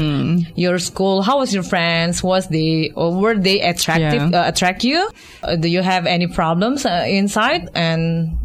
your 0.57 0.79
school? 0.79 1.23
How 1.23 1.39
was 1.39 1.55
your 1.55 1.63
friends? 1.63 2.23
Was 2.23 2.49
they 2.49 2.91
or 2.97 3.15
were 3.15 3.39
they 3.39 3.61
attractive 3.61 4.31
Yeah. 4.31 4.43
uh, 4.45 4.49
attract 4.49 4.85
you 4.85 5.09
do 5.59 5.69
you 5.69 5.83
have 5.83 6.07
any 6.07 6.27
problems 6.27 6.87
uh, 6.87 7.05
inside? 7.07 7.69
And 7.75 8.39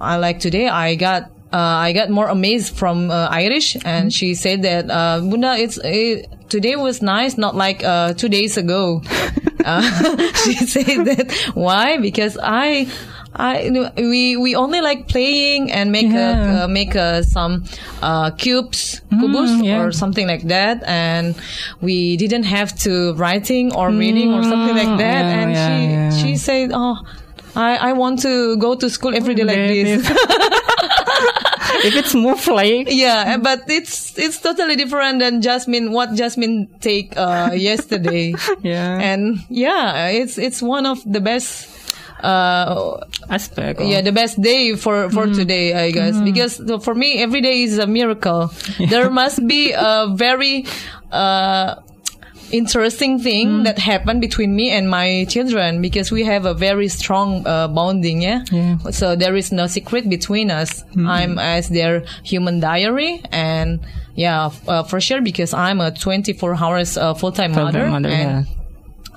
I 0.00 0.16
like 0.16 0.40
today 0.40 0.68
I 0.68 0.94
got 0.94 1.30
uh, 1.52 1.56
I 1.56 1.92
got 1.92 2.10
more 2.10 2.28
amazed 2.28 2.76
from 2.76 3.10
uh, 3.10 3.28
Irish. 3.30 3.76
And 3.84 4.12
she 4.12 4.34
said 4.34 4.62
that 4.62 4.90
uh, 4.90 5.20
Bunda 5.20 5.56
it's 5.56 5.78
it, 5.82 6.28
today 6.48 6.76
was 6.76 7.02
nice 7.02 7.36
not 7.36 7.54
like 7.54 7.82
uh, 7.82 8.14
two 8.14 8.28
days 8.28 8.56
ago 8.56 9.02
uh, 9.64 9.82
she 10.44 10.54
said 10.66 11.04
that 11.04 11.32
why 11.54 11.96
because 11.98 12.36
I 12.42 12.88
I 13.34 13.70
we 13.96 14.36
we 14.36 14.56
only 14.56 14.80
like 14.80 15.06
playing 15.08 15.70
and 15.70 15.92
make 15.92 16.10
Yeah. 16.10 16.62
a, 16.62 16.64
uh, 16.64 16.68
make 16.68 16.96
uh, 16.96 17.22
some 17.22 17.64
uh, 18.02 18.30
cubes 18.32 19.00
kubus 19.12 19.62
yeah. 19.64 19.80
or 19.80 19.92
something 19.92 20.26
like 20.26 20.42
that 20.48 20.82
and 20.84 21.36
we 21.80 22.16
didn't 22.16 22.44
have 22.44 22.74
to 22.86 23.14
writing 23.14 23.72
or 23.74 23.90
reading 23.90 24.34
or 24.34 24.42
something 24.42 24.74
like 24.76 24.98
that 24.98 25.22
yeah, 25.24 25.40
and 25.40 26.14
she 26.14 26.20
she 26.20 26.36
said 26.36 26.70
oh 26.74 26.96
I, 27.56 27.90
I 27.90 27.92
want 27.94 28.22
to 28.22 28.56
go 28.58 28.74
to 28.76 28.88
school 28.88 29.12
every 29.14 29.34
day 29.34 29.42
Like 29.42 29.56
this. 29.56 30.06
if 31.84 31.94
it's 31.96 32.14
move 32.14 32.46
like 32.46 32.88
yeah, 32.90 33.36
but 33.36 33.64
it's 33.68 34.18
it's 34.18 34.38
totally 34.40 34.76
different 34.76 35.20
than 35.20 35.42
Jasmine. 35.42 35.92
What 35.92 36.14
Jasmine 36.14 36.68
take 36.80 37.16
uh, 37.16 37.50
yesterday, 37.54 38.34
yeah 38.62 38.98
and 39.00 39.38
yeah, 39.48 40.08
it's 40.08 40.38
it's 40.38 40.62
one 40.62 40.86
of 40.86 41.00
the 41.04 41.20
best. 41.20 41.76
Uh, 42.20 43.00
aspect. 43.30 43.80
yeah, 43.80 44.02
the 44.02 44.12
best 44.12 44.36
day 44.42 44.76
for 44.76 45.08
for 45.08 45.24
today, 45.32 45.72
I 45.72 45.90
guess, 45.90 46.20
because 46.20 46.60
for 46.84 46.94
me 46.94 47.22
every 47.22 47.40
day 47.40 47.62
is 47.62 47.78
a 47.78 47.86
miracle. 47.86 48.52
There 48.76 49.08
must 49.22 49.40
be 49.48 49.72
a 49.72 50.12
very 50.12 50.66
uh, 51.10 51.76
interesting 52.52 53.18
thing 53.20 53.62
that 53.64 53.78
happened 53.78 54.20
between 54.20 54.54
me 54.54 54.70
and 54.70 54.88
my 54.88 55.24
children 55.28 55.80
because 55.80 56.10
we 56.10 56.24
have 56.24 56.44
a 56.46 56.54
very 56.54 56.88
strong 56.88 57.46
uh, 57.46 57.68
bonding. 57.68 58.22
Yeah? 58.22 58.44
Yeah. 58.50 58.78
So 58.90 59.16
there 59.16 59.36
is 59.36 59.52
no 59.52 59.66
secret 59.66 60.08
between 60.08 60.50
us. 60.50 60.84
I'm 60.96 61.38
as 61.38 61.68
their 61.68 62.04
human 62.24 62.60
diary 62.60 63.22
and. 63.32 63.80
Yeah, 64.16 64.50
uh, 64.68 64.82
for 64.82 65.00
sure, 65.00 65.22
because 65.22 65.54
I'm 65.54 65.80
a 65.80 65.92
24 65.92 66.54
hours 66.56 66.98
uh, 66.98 67.14
full-time 67.14 67.54
Full-time 67.54 67.72
mother, 67.72 67.88
mother, 67.88 68.08
and 68.10 68.44
yeah. 68.46 68.52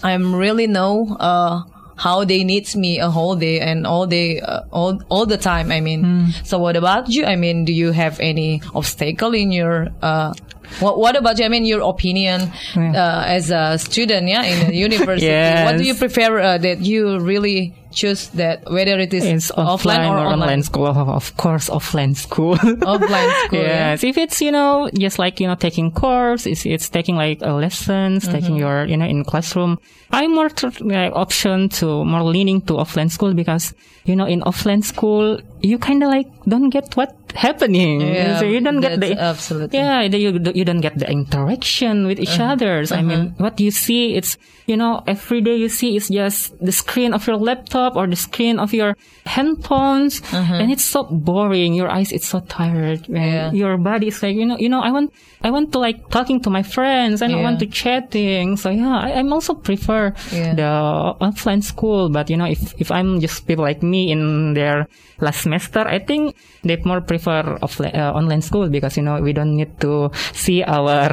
I'm 0.02 0.34
really 0.34 0.66
know 0.68 1.18
uh, 1.20 1.64
how 1.98 2.24
they 2.24 2.46
needs 2.46 2.74
me 2.76 3.00
a 3.00 3.10
whole 3.10 3.36
day 3.36 3.60
and 3.60 3.86
all 3.86 4.08
day, 4.08 4.40
uh, 4.40 4.62
all 4.72 5.02
all 5.10 5.26
the 5.26 5.36
time. 5.38 5.72
I 5.74 5.82
mean, 5.82 6.04
Hmm. 6.04 6.26
so 6.46 6.58
what 6.58 6.78
about 6.78 7.10
you? 7.10 7.26
I 7.26 7.36
mean, 7.36 7.66
do 7.66 7.74
you 7.74 7.92
have 7.92 8.18
any 8.22 8.62
obstacle 8.74 9.34
in 9.34 9.52
your? 9.52 9.90
Uh, 10.02 10.34
what 10.80 10.98
What 11.00 11.16
about 11.16 11.38
you? 11.40 11.46
I 11.46 11.50
mean, 11.50 11.66
your 11.66 11.82
opinion 11.82 12.52
uh, 12.76 13.24
as 13.28 13.52
a 13.52 13.78
student, 13.78 14.28
yeah, 14.28 14.44
in 14.44 14.68
the 14.68 14.76
university. 14.88 15.28
What 15.66 15.78
do 15.78 15.84
you 15.84 15.96
prefer 15.96 16.40
uh, 16.40 16.58
that 16.60 16.80
you 16.82 17.20
really 17.20 17.74
choose 17.94 18.30
that 18.30 18.66
whether 18.72 18.98
it 18.98 19.14
is 19.14 19.24
It's 19.24 19.52
offline, 19.52 20.10
or, 20.10 20.18
online 20.26 20.64
school. 20.64 20.88
Of- 20.88 21.38
course, 21.38 21.70
offline 21.70 22.16
school. 22.16 22.56
Offline 22.94 23.32
school. 23.46 23.60
yeah. 23.62 23.92
Yes, 23.94 24.04
if 24.04 24.18
it's 24.18 24.42
you 24.42 24.52
know 24.52 24.90
just 24.98 25.20
like 25.20 25.40
you 25.40 25.46
know 25.48 25.54
taking 25.56 25.92
course, 25.92 26.48
it's 26.48 26.66
it's 26.66 26.90
taking 26.90 27.16
like 27.16 27.42
uh, 27.44 27.54
lessons, 27.54 28.28
taking 28.28 28.56
Mm-hmm. 28.58 28.66
your 28.66 28.86
you 28.86 28.98
know 28.98 29.06
in 29.06 29.24
classroom. 29.24 29.78
I'm 30.12 30.34
more 30.34 30.50
like 30.82 31.14
option 31.14 31.70
to 31.82 32.04
more 32.06 32.24
leaning 32.24 32.62
to 32.66 32.74
offline 32.82 33.10
school 33.12 33.34
because 33.34 33.74
you 34.06 34.16
know 34.16 34.26
in 34.26 34.42
offline 34.42 34.84
school 34.84 35.40
you 35.62 35.78
kind 35.78 36.02
of 36.04 36.10
like 36.10 36.28
don't 36.50 36.70
get 36.70 36.96
what 36.98 37.14
happening. 37.36 38.02
Yeah, 38.02 38.40
so 38.40 38.46
you 38.46 38.60
don't 38.62 38.82
get 38.82 39.00
the 39.00 39.14
absolutely. 39.18 39.78
yeah 39.80 40.08
the- 40.08 40.20
you 40.20 40.63
you 40.64 40.72
don't 40.72 40.80
get 40.80 40.96
the 40.98 41.10
interaction 41.12 42.08
with 42.08 42.20
each 42.24 42.40
Uh-huh. 42.40 42.54
others. 42.56 42.92
I 42.96 43.02
mean 43.04 43.36
what 43.38 43.60
you 43.60 43.72
see 43.72 44.16
it's 44.16 44.38
you 44.72 44.78
know 44.80 45.04
every 45.12 45.42
day 45.44 45.60
you 45.60 45.68
see 45.68 46.00
is 46.00 46.08
just 46.08 46.56
the 46.64 46.72
screen 46.72 47.12
of 47.14 47.28
your 47.28 47.36
laptop 47.36 48.00
or 48.00 48.08
the 48.08 48.16
screen 48.16 48.56
of 48.64 48.72
your 48.72 48.96
handphones 49.28 50.24
and 50.34 50.72
it's 50.72 50.84
so 50.86 51.04
boring 51.04 51.74
your 51.74 51.90
eyes 51.92 52.12
it's 52.16 52.28
so 52.28 52.40
tired 52.48 53.04
Uh-huh. 53.04 53.20
Yeah. 53.20 53.52
your 53.52 53.76
body 53.78 54.08
is 54.08 54.24
like 54.24 54.36
you 54.40 54.46
know 54.48 54.58
you 54.58 54.70
know 54.70 54.80
i 54.80 54.92
want 54.92 55.12
i 55.44 55.50
want 55.52 55.72
to 55.76 55.80
like 55.80 56.08
talking 56.10 56.40
to 56.42 56.50
my 56.50 56.64
friends 56.64 57.20
and 57.22 57.34
i 57.34 57.38
Yeah. 57.38 57.44
want 57.44 57.60
to 57.60 57.68
chatting 57.68 58.56
so 58.56 58.70
yeah 58.70 59.04
I, 59.04 59.20
i'm 59.20 59.32
also 59.36 59.54
prefer 59.54 60.14
Yeah. 60.32 60.54
the 60.56 60.72
offline 61.20 61.64
school 61.64 62.08
but 62.10 62.30
you 62.32 62.38
know 62.40 62.48
if 62.48 62.62
if 62.80 62.88
i'm 62.92 63.20
just 63.20 63.44
people 63.48 63.66
like 63.68 63.84
me 63.84 64.12
in 64.16 64.54
their 64.54 64.88
last 65.20 65.42
semester 65.44 65.84
i 65.88 66.00
think 66.00 66.36
they 66.64 66.78
more 66.88 67.02
prefer 67.02 67.44
offline 67.66 67.96
uh, 67.96 68.12
online 68.20 68.42
school 68.42 68.68
because 68.70 68.96
you 68.98 69.04
know 69.04 69.20
we 69.22 69.34
don't 69.34 69.56
need 69.56 69.72
to 69.84 70.10
see 70.34 70.53
our 70.62 71.10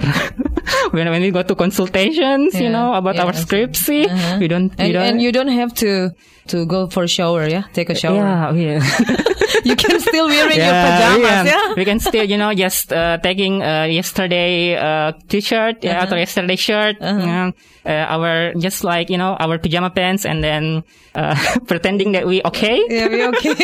when 0.90 1.08
when 1.10 1.22
we 1.22 1.30
go 1.30 1.42
to 1.42 1.54
consultations 1.54 2.54
you 2.60 2.68
know 2.70 2.94
about 2.94 3.14
Yeah, 3.16 3.24
our 3.24 3.32
scripts 3.32 3.80
see 3.80 4.06
we 4.38 4.48
don't 4.48 4.70
we 4.78 4.84
And, 4.84 4.92
don't 4.92 5.06
and 5.06 5.16
you 5.22 5.32
don't 5.32 5.48
have 5.60 5.72
to 5.82 6.10
to 6.50 6.66
go 6.66 6.88
for 6.90 7.04
a 7.04 7.08
shower, 7.08 7.46
yeah, 7.46 7.62
take 7.78 7.90
a 7.90 7.94
shower. 7.94 8.16
yeah, 8.26 8.50
we, 8.50 8.64
You 9.70 9.76
can 9.76 10.00
still 10.00 10.26
wearing 10.26 10.56
your 10.58 10.74
pajamas, 10.82 11.30
can, 11.30 11.46
yeah. 11.46 11.74
we 11.78 11.84
can 11.84 12.00
still, 12.00 12.24
you 12.26 12.38
know, 12.42 12.50
just 12.54 12.90
uh, 12.92 13.18
taking 13.22 13.62
uh, 13.62 13.84
yesterday 13.86 14.74
uh, 14.74 15.12
t-shirt, 15.30 15.84
yeah, 15.86 16.02
Uh-huh. 16.02 16.14
or 16.14 16.18
yesterday 16.18 16.56
shirt, 16.56 16.96
yeah, 16.98 17.52
uh, 17.86 18.14
our 18.14 18.50
just 18.58 18.82
like 18.82 19.10
you 19.14 19.18
know 19.20 19.36
our 19.38 19.58
pajama 19.62 19.90
pants, 19.94 20.26
and 20.26 20.42
then 20.42 20.82
uh, 21.14 21.36
pretending 21.70 22.18
that 22.18 22.26
we 22.26 22.42
okay. 22.42 22.82
Yeah, 22.88 23.06
we 23.06 23.20
okay. 23.30 23.54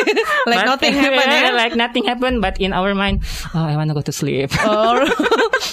like 0.46 0.62
But- 0.62 0.70
nothing 0.70 0.94
happened, 0.94 1.26
yeah, 1.32 1.50
yeah. 1.50 1.56
Like 1.58 1.74
nothing 1.74 2.04
happened, 2.06 2.38
but 2.38 2.60
in 2.62 2.70
our 2.72 2.94
mind, 2.94 3.24
oh, 3.56 3.66
I 3.66 3.74
want 3.74 3.90
to 3.90 3.94
go 3.98 4.04
to 4.06 4.12
sleep. 4.14 4.52
or 4.62 5.02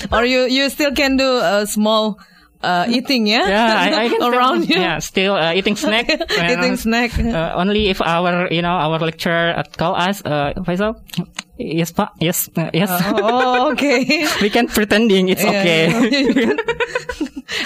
or 0.09 0.23
you 0.25 0.49
you 0.49 0.65
still 0.73 0.93
can 0.97 1.13
do 1.19 1.22
a 1.27 1.65
small 1.67 2.19
uh, 2.63 2.85
eating, 2.89 3.27
yeah, 3.27 3.47
yeah, 3.47 3.97
I, 3.97 4.05
I 4.05 4.09
can 4.09 4.23
around 4.33 4.63
still, 4.63 4.77
you, 4.77 4.81
Yeah, 4.81 4.99
still 4.99 5.33
uh, 5.35 5.53
eating 5.53 5.75
snack. 5.75 6.09
eating 6.49 6.77
snack. 6.77 7.17
Uh, 7.19 7.53
only 7.55 7.89
if 7.89 8.01
our, 8.01 8.47
you 8.51 8.61
know, 8.61 8.69
our 8.69 8.99
lecturer 8.99 9.63
call 9.77 9.95
us, 9.95 10.21
uh, 10.23 10.53
Faisal, 10.63 10.95
yes, 11.57 11.91
pa, 11.91 12.11
yes, 12.19 12.49
uh, 12.57 12.69
yes. 12.73 12.89
oh, 13.13 13.71
okay. 13.71 14.25
we 14.41 14.49
can 14.49 14.67
pretending 14.67 15.29
it's 15.29 15.43
okay. 15.43 15.89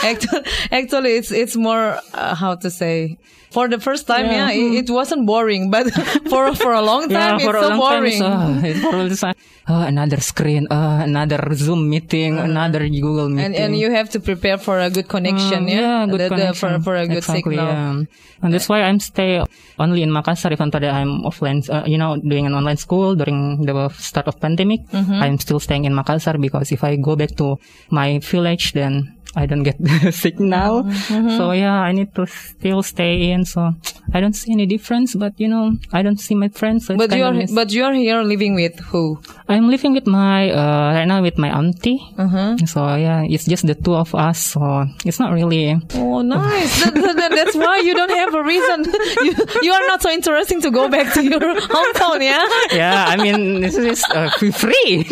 actually, 0.04 0.42
actually, 0.72 1.12
it's 1.18 1.32
it's 1.32 1.56
more 1.56 2.00
uh, 2.14 2.36
how 2.36 2.56
to 2.56 2.70
say. 2.70 3.18
For 3.48 3.70
the 3.72 3.80
first 3.80 4.06
time, 4.12 4.26
Yeah. 4.28 4.52
yeah, 4.52 4.60
it, 4.60 4.86
it 4.86 4.90
wasn't 4.92 5.26
boring, 5.26 5.72
but 5.72 5.88
for 6.30 6.52
for 6.54 6.76
a 6.76 6.82
long 6.84 7.08
time, 7.08 7.40
yeah, 7.40 7.48
it's 7.48 7.64
so 7.64 7.78
boring. 7.80 8.20
time. 8.20 8.60
it's, 8.66 8.84
uh, 8.84 8.92
for 8.92 8.96
all 9.00 9.10
time, 9.10 9.36
oh, 9.72 9.82
another 9.88 10.20
screen, 10.20 10.68
uh, 10.70 11.00
another 11.08 11.40
Zoom 11.56 11.88
meeting, 11.90 12.38
another 12.38 12.84
Google 12.92 13.32
meeting. 13.32 13.46
and 13.46 13.56
and 13.56 13.72
you 13.80 13.90
have 13.90 14.12
to 14.12 14.20
prepare 14.20 14.60
for 14.60 14.78
a 14.84 14.92
good 14.92 15.08
connection, 15.08 15.64
Mm, 15.66 15.72
yeah, 15.72 16.06
good 16.06 16.20
The- 16.20 16.24
the- 16.28 16.36
connection. 16.36 16.84
for 16.84 16.92
for 16.92 16.96
a 17.00 17.08
good 17.08 17.24
exactly, 17.24 17.56
signal. 17.56 17.72
Yeah. 17.72 18.44
And 18.44 18.54
that's 18.54 18.68
why 18.70 18.84
I'm 18.84 19.00
stay 19.00 19.42
only 19.80 20.04
in 20.04 20.12
Makassar, 20.12 20.52
even 20.52 20.70
though 20.70 20.84
I'm 20.84 21.24
offline, 21.26 21.64
uh, 21.72 21.88
you 21.88 21.98
know, 21.98 22.20
doing 22.20 22.46
an 22.46 22.54
online 22.54 22.78
school 22.78 23.16
during 23.16 23.64
the 23.66 23.74
start 23.94 24.28
of 24.28 24.40
pandemic. 24.40 24.82
Mm-hmm. 24.90 25.24
I'm 25.24 25.38
still 25.40 25.60
staying 25.60 25.86
in 25.86 25.94
Makassar 25.94 26.40
because 26.40 26.72
if 26.72 26.84
I 26.84 26.96
go 26.96 27.16
back 27.16 27.36
to 27.38 27.58
my 27.90 28.20
village, 28.20 28.74
then 28.74 29.17
I 29.38 29.46
don't 29.46 29.62
get 29.62 29.78
the 29.80 30.10
signal. 30.12 30.84
Mm-hmm. 30.90 31.38
So 31.38 31.52
yeah, 31.54 31.78
I 31.78 31.92
need 31.94 32.10
to 32.18 32.26
still 32.26 32.82
stay 32.82 33.30
in. 33.30 33.46
So 33.46 33.70
I 34.14 34.18
don't 34.20 34.34
see 34.34 34.52
any 34.58 34.66
difference, 34.66 35.14
but 35.14 35.38
you 35.38 35.48
know, 35.48 35.78
I 35.94 36.02
don't 36.02 36.18
see 36.20 36.34
my 36.34 36.50
friends. 36.50 36.88
So 36.90 36.98
But 36.98 37.14
you're 37.14 37.34
but 37.54 37.70
you're 37.72 37.94
here 37.94 38.24
living 38.26 38.56
with 38.58 38.80
who? 38.90 39.22
I'm 39.48 39.70
living 39.70 39.94
with 39.94 40.08
my 40.10 40.50
uh, 40.50 40.98
right 40.98 41.06
now 41.06 41.22
with 41.22 41.38
my 41.38 41.54
auntie. 41.54 42.02
Uh-huh. 42.18 42.58
So 42.66 42.82
yeah, 42.98 43.22
it's 43.30 43.46
just 43.46 43.68
the 43.70 43.76
two 43.78 43.94
of 43.94 44.16
us. 44.18 44.40
So 44.58 44.60
it's 45.06 45.20
not 45.22 45.32
really. 45.38 45.78
Oh, 45.96 46.22
nice. 46.26 46.84
that, 46.84 46.94
that- 46.98 47.16
that- 47.22 47.36
that's 47.38 47.54
why 47.56 47.78
you 47.86 47.94
don't 47.94 48.10
have 48.10 48.34
a 48.34 48.42
reason. 48.42 48.82
you, 49.28 49.32
you 49.62 49.72
are 49.72 49.86
not 49.86 50.02
so 50.02 50.10
interesting 50.10 50.58
to 50.66 50.72
go 50.74 50.90
back 50.90 51.14
to 51.14 51.22
your 51.22 51.38
hometown, 51.76 52.18
yeah? 52.18 52.42
Yeah, 52.74 53.06
I 53.14 53.16
mean 53.22 53.62
this 53.62 53.78
is 53.78 54.02
uh, 54.10 54.32
free. 54.42 55.06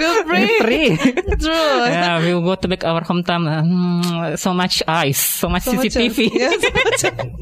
Feel 0.00 0.16
free. 0.24 0.48
free. 0.64 0.88
True. 1.36 1.76
yeah, 1.92 2.16
we 2.24 2.32
will 2.32 2.40
go 2.42 2.54
to 2.56 2.66
back 2.72 2.84
our 2.88 3.02
hometown 3.04 3.25
um, 3.30 4.36
so 4.36 4.52
much 4.54 4.82
ice, 4.86 5.18
so 5.18 5.48
much 5.48 5.64
CCTV. 5.64 6.30
Yeah, 6.32 6.52
so 6.58 7.10
much. 7.14 7.36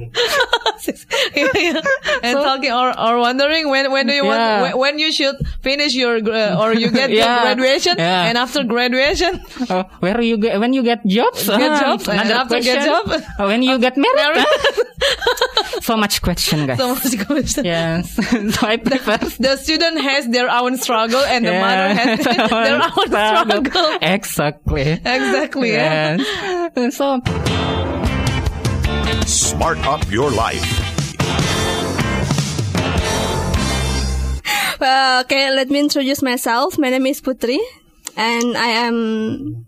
yeah, 1.36 1.48
yeah. 1.54 1.80
And 2.22 2.36
talking 2.38 2.72
or, 2.72 2.92
or 2.98 3.18
wondering 3.18 3.68
when 3.70 3.90
when 3.92 4.06
do 4.06 4.12
you 4.12 4.24
Yeah. 4.24 4.60
want 4.60 4.62
when, 4.62 4.78
when 4.78 4.98
you 4.98 5.12
should 5.12 5.36
finish 5.62 5.94
your 5.94 6.20
gra- 6.20 6.56
or 6.60 6.74
you 6.74 6.90
get 6.90 7.10
your 7.10 7.20
Yeah. 7.24 7.42
graduation 7.42 7.98
and 7.98 8.36
after 8.38 8.64
graduation 8.64 9.40
Oh, 9.70 9.84
where 10.00 10.20
you 10.20 10.36
get 10.36 10.60
when 10.60 10.72
you 10.72 10.82
get 10.82 11.04
jobs? 11.06 11.46
Get 11.48 11.70
Ah, 11.72 11.80
jobs, 11.80 12.08
and 12.08 12.30
after 12.30 12.60
get 12.60 12.84
job? 12.84 13.04
Oh, 13.38 13.46
when 13.48 13.62
you 13.62 13.78
get 13.78 13.96
married? 13.96 14.16
Married. 14.16 14.46
so 15.82 15.96
much 15.96 16.22
question, 16.22 16.66
guys. 16.66 16.78
so 16.78 16.94
much 16.94 17.26
question. 17.26 17.64
yes. 17.64 18.14
so 18.54 18.66
I 18.66 18.76
prefer. 18.76 19.18
The 19.38 19.56
student 19.56 20.00
has 20.00 20.28
their 20.28 20.48
own 20.50 20.76
struggle 20.78 21.20
and 21.24 21.44
the 21.44 21.52
mother 21.52 21.88
has 21.94 22.24
their 22.24 22.82
own 22.82 23.08
struggle. 23.08 23.98
Exactly. 24.02 25.00
Exactly. 25.04 25.73
Yeah. 25.74 26.16
Yes. 26.18 26.94
So, 26.96 27.20
Smart 29.26 29.78
up 29.86 30.02
your 30.10 30.30
life. 30.30 30.64
Uh, 34.80 35.22
okay, 35.24 35.50
let 35.54 35.70
me 35.70 35.80
introduce 35.80 36.20
myself. 36.22 36.78
My 36.78 36.90
name 36.90 37.06
is 37.06 37.20
Putri, 37.22 37.58
and 38.16 38.56
I 38.56 38.68
am 38.84 39.64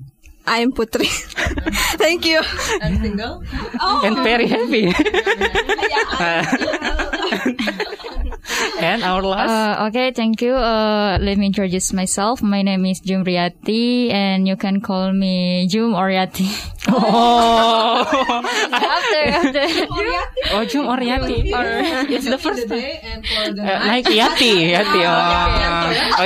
I 0.47 0.59
am 0.59 0.73
Putri. 0.73 1.09
Thank 1.97 2.27
you. 2.27 2.41
I'm 2.83 3.01
single. 3.01 3.43
Oh. 3.81 4.03
and 4.05 4.17
very 4.23 4.47
happy. 4.47 4.93
and 8.81 9.03
our 9.03 9.23
last. 9.23 9.51
Uh, 9.51 9.87
okay, 9.89 10.13
thank 10.13 10.41
you. 10.43 10.55
Uh, 10.55 11.19
let 11.21 11.39
me 11.39 11.47
introduce 11.47 11.93
myself. 11.93 12.43
My 12.43 12.63
name 12.63 12.87
is 12.87 13.01
Jumriyati, 13.01 14.13
and 14.13 14.47
you 14.49 14.57
can 14.57 14.81
call 14.81 15.13
me 15.13 15.67
Jum 15.69 15.95
or 15.95 16.09
Yati. 16.09 16.49
oh, 16.89 18.05
after, 18.73 19.23
after. 19.27 19.67
oh, 20.55 20.65
Jum 20.65 20.87
or 20.87 20.99
Yati. 20.99 21.53
Or, 21.53 22.13
it's 22.13 22.25
the 22.29 22.39
first 22.39 22.69
time. 22.69 22.79
Day 22.79 23.01
and 23.03 23.27
for 23.27 23.53
the 23.55 23.63
Uh, 23.63 23.87
like 23.87 24.05
Yati, 24.07 24.73
Yati. 24.75 25.03
Oh, 25.07 26.19
oh. 26.19 26.25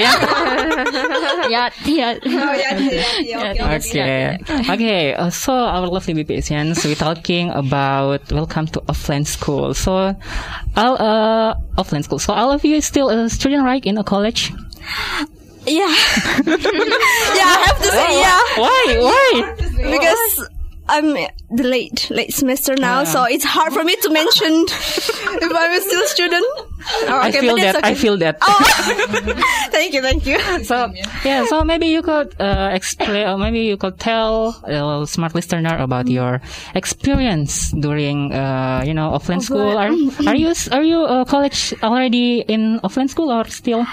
Yati, 1.50 1.94
Yati. 2.00 2.28
Okay. 3.90 4.72
Okay. 4.72 5.14
Uh, 5.14 5.30
so 5.30 5.52
our 5.52 5.86
lovely 5.88 6.14
BPSians, 6.14 6.84
we're 6.84 6.94
talking 6.94 7.50
about 7.50 8.30
welcome 8.32 8.66
to 8.68 8.80
offline 8.82 9.26
school. 9.26 9.74
So, 9.74 10.14
all 10.76 10.94
uh, 11.00 11.54
offline 11.78 12.04
school. 12.04 12.18
So 12.18 12.32
all 12.32 12.50
of 12.52 12.64
you 12.64 12.76
is 12.76 12.84
still 12.84 13.08
a 13.10 13.28
student, 13.30 13.64
right, 13.64 13.84
in 13.84 13.98
a 13.98 14.04
college? 14.04 14.52
Yeah, 15.66 15.86
yeah. 16.46 17.50
I 17.50 17.64
have 17.66 17.78
to 17.78 17.90
say 17.90 18.20
yeah 18.20 18.40
Why? 18.56 18.84
Why? 18.98 19.54
because 19.76 20.48
I'm 20.90 21.14
the 21.54 21.62
late 21.62 22.10
late 22.10 22.34
semester 22.34 22.74
now, 22.74 23.04
so 23.04 23.22
it's 23.22 23.44
hard 23.44 23.72
for 23.72 23.84
me 23.84 23.94
to 23.94 24.10
mention 24.10 24.50
if 24.66 25.52
I'm 25.54 25.80
still 25.80 26.02
a 26.02 26.08
student. 26.08 26.44
Oh, 27.06 27.20
I 27.22 27.30
feel 27.30 27.54
that. 27.56 27.74
that's 27.74 27.86
I 27.86 27.94
feel 27.94 28.16
that. 28.18 28.38
Oh. 28.42 28.58
Thank 29.70 29.94
you, 29.94 30.02
thank 30.02 30.26
you. 30.26 30.40
So 30.64 30.92
yeah, 31.24 31.44
so 31.46 31.62
maybe 31.62 31.86
you 31.86 32.02
could 32.02 32.34
uh, 32.40 32.70
explain, 32.72 33.28
or 33.28 33.38
maybe 33.38 33.60
you 33.60 33.76
could 33.76 34.00
tell 34.00 34.58
uh, 34.64 35.06
smart 35.06 35.34
listener 35.34 35.76
about 35.78 36.08
your 36.08 36.40
experience 36.74 37.70
during, 37.70 38.32
uh, 38.32 38.82
you 38.84 38.94
know, 38.94 39.10
offline 39.12 39.42
school. 39.42 39.78
Are 39.78 39.94
are 40.26 40.34
you 40.34 40.52
are 40.72 40.82
you 40.82 41.04
uh, 41.04 41.24
college 41.24 41.72
already 41.84 42.40
in 42.40 42.80
offline 42.82 43.08
school 43.08 43.30
or 43.30 43.44
still? 43.46 43.86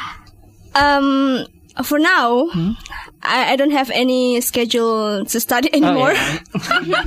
Um, 0.73 1.45
for 1.83 1.99
now, 1.99 2.47
Hmm? 2.53 2.71
I, 3.23 3.53
I 3.53 3.55
don't 3.55 3.71
have 3.71 3.89
any 3.89 4.39
schedule 4.41 5.25
to 5.25 5.39
study 5.39 5.73
anymore. 5.73 6.13
Oh, 6.15 6.81
yeah. 6.85 7.03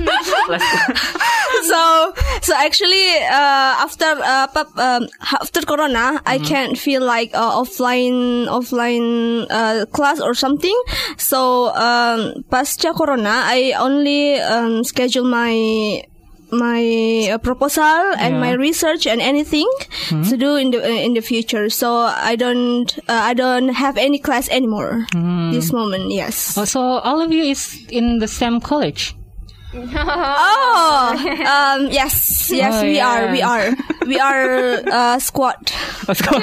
So 1.62 2.14
so 2.42 2.54
actually 2.56 3.04
uh, 3.28 3.74
after 3.84 4.06
uh, 4.06 4.46
pap- 4.48 4.78
um, 4.78 5.08
after 5.40 5.60
corona 5.62 6.22
i 6.24 6.38
can't 6.38 6.78
feel 6.78 7.02
like 7.04 7.34
uh, 7.34 7.52
offline 7.60 8.46
offline 8.48 9.46
uh, 9.50 9.84
class 9.92 10.20
or 10.20 10.32
something 10.34 10.74
so 11.18 11.68
um, 11.76 12.42
pasca 12.50 12.94
corona 12.96 13.44
i 13.50 13.74
only 13.78 14.38
um, 14.40 14.84
schedule 14.84 15.24
my 15.24 16.02
my 16.52 17.28
uh, 17.33 17.38
proposal 17.38 17.83
and 18.19 18.40
my 18.40 18.52
research 18.52 19.07
and 19.07 19.21
anything 19.21 19.69
to 20.09 20.37
do 20.37 20.57
in 20.57 20.71
the 20.71 20.83
uh, 20.83 20.88
in 20.88 21.14
the 21.14 21.21
future. 21.23 21.69
So 21.71 21.95
i 22.11 22.37
don't 22.37 22.99
uh, 23.09 23.30
i 23.30 23.35
don't 23.35 23.69
have 23.71 23.97
any 23.97 24.19
class 24.19 24.49
anymore. 24.49 25.07
This 25.52 25.73
moment 25.73 26.11
yes. 26.11 26.57
Oh, 26.59 26.64
so 26.64 26.80
all 26.80 27.21
of 27.21 27.33
you 27.33 27.45
is 27.45 27.78
in 27.90 28.19
the 28.19 28.28
same 28.28 28.61
college. 28.61 29.14
Oh, 29.72 31.14
um, 31.46 31.90
yes, 31.92 32.50
yes, 32.50 32.74
Oh, 32.74 32.82
we 32.82 32.96
yeah. 32.96 33.08
are, 33.08 33.30
we 33.32 33.42
are, 33.42 33.70
we 34.06 34.18
are 34.18 34.82
uh, 34.90 35.18
squad. 35.20 35.70
Let's 36.08 36.20
go. 36.22 36.36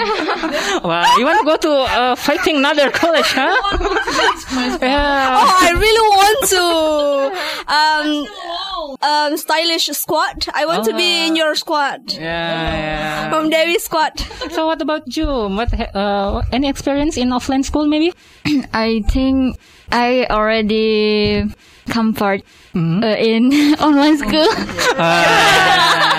wow, 0.87 1.15
you 1.17 1.25
want 1.25 1.39
to 1.39 1.45
go 1.45 1.57
to 1.57 1.71
uh, 1.71 2.15
fighting 2.15 2.57
another 2.57 2.89
college, 2.89 3.25
huh? 3.27 3.51
yeah. 4.81 5.43
Oh, 5.43 5.59
I 5.61 5.71
really 5.75 6.07
want 6.15 6.39
to 6.55 6.63
um, 7.67 8.97
um, 9.01 9.37
stylish 9.37 9.87
squad. 9.87 10.47
I 10.53 10.65
want 10.65 10.85
to 10.85 10.93
be 10.95 11.27
in 11.27 11.35
your 11.35 11.55
squad, 11.55 12.13
Yeah, 12.13 12.21
yeah. 12.21 13.29
from 13.29 13.49
Dewi 13.49 13.79
squad. 13.79 14.17
So 14.51 14.67
what 14.67 14.81
about 14.81 15.15
you? 15.17 15.27
What 15.27 15.73
uh, 15.95 16.41
any 16.53 16.69
experience 16.69 17.17
in 17.17 17.29
offline 17.29 17.65
school 17.65 17.87
maybe? 17.87 18.13
I 18.73 19.03
think 19.09 19.57
I 19.91 20.27
already 20.29 21.43
comfort 21.87 22.41
uh, 22.75 23.15
in 23.17 23.51
online 23.79 24.17
school. 24.17 24.47
Ah. 24.99 26.17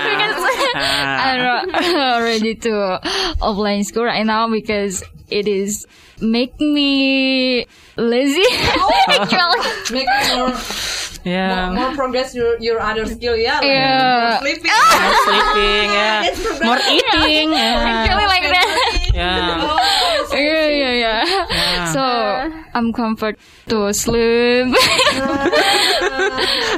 because 0.10 0.36
ah. 0.74 1.26
I'm 1.26 1.40
ro- 1.40 2.00
already 2.14 2.54
to 2.66 3.00
offline 3.40 3.84
school 3.84 4.04
right 4.04 4.24
now 4.24 4.48
because 4.50 5.02
it 5.28 5.48
is 5.48 5.86
make 6.20 6.58
me 6.60 7.66
lazy. 7.96 8.44
Actually. 9.08 9.60
Make 9.90 10.08
more, 10.36 10.54
yeah. 11.24 11.72
more 11.72 11.94
progress 11.94 12.34
your 12.34 12.58
your 12.60 12.80
other 12.80 13.06
skill. 13.06 13.36
Yeah. 13.36 13.60
like 13.60 13.64
Yeah. 13.64 14.38
Sleeping. 14.40 14.70
More 14.70 15.18
sleeping, 15.24 15.88
yeah. 15.92 16.22
More 16.64 16.80
eating, 16.88 17.52
yeah. 17.52 18.06
Actually 18.06 18.26
like 18.26 18.46
that. 18.50 18.68
yeah. 19.14 19.60
Oh, 19.62 20.36
yeah, 20.36 20.68
yeah, 20.68 20.94
yeah. 20.94 21.92
So 21.92 22.00
uh. 22.00 22.59
I'm 22.74 22.92
comfort 22.92 23.38
to 23.68 23.92
sleep. 23.92 24.74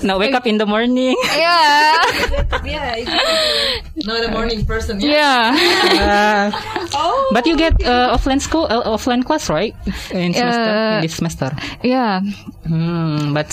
Now 0.03 0.19
wake 0.19 0.35
up 0.35 0.47
in 0.47 0.59
the 0.59 0.67
morning. 0.67 1.15
yeah, 1.37 1.95
yeah. 2.65 2.97
Not 4.05 4.25
a 4.25 4.31
morning 4.31 4.65
person. 4.67 5.01
Yeah. 5.01 5.55
yeah. 5.95 6.51
Uh, 6.95 7.31
But 7.33 7.47
you 7.47 7.57
get 7.57 7.75
uh, 7.85 8.15
offline 8.17 8.41
school, 8.41 8.67
uh, 8.69 8.83
offline 8.85 9.25
class, 9.25 9.49
right? 9.49 9.75
In 10.11 10.35
semester, 10.35 10.71
Uh, 10.75 10.97
in 10.97 11.03
this 11.03 11.15
semester. 11.15 11.51
Yeah, 11.83 12.21
Hmm, 12.67 13.35
but 13.35 13.51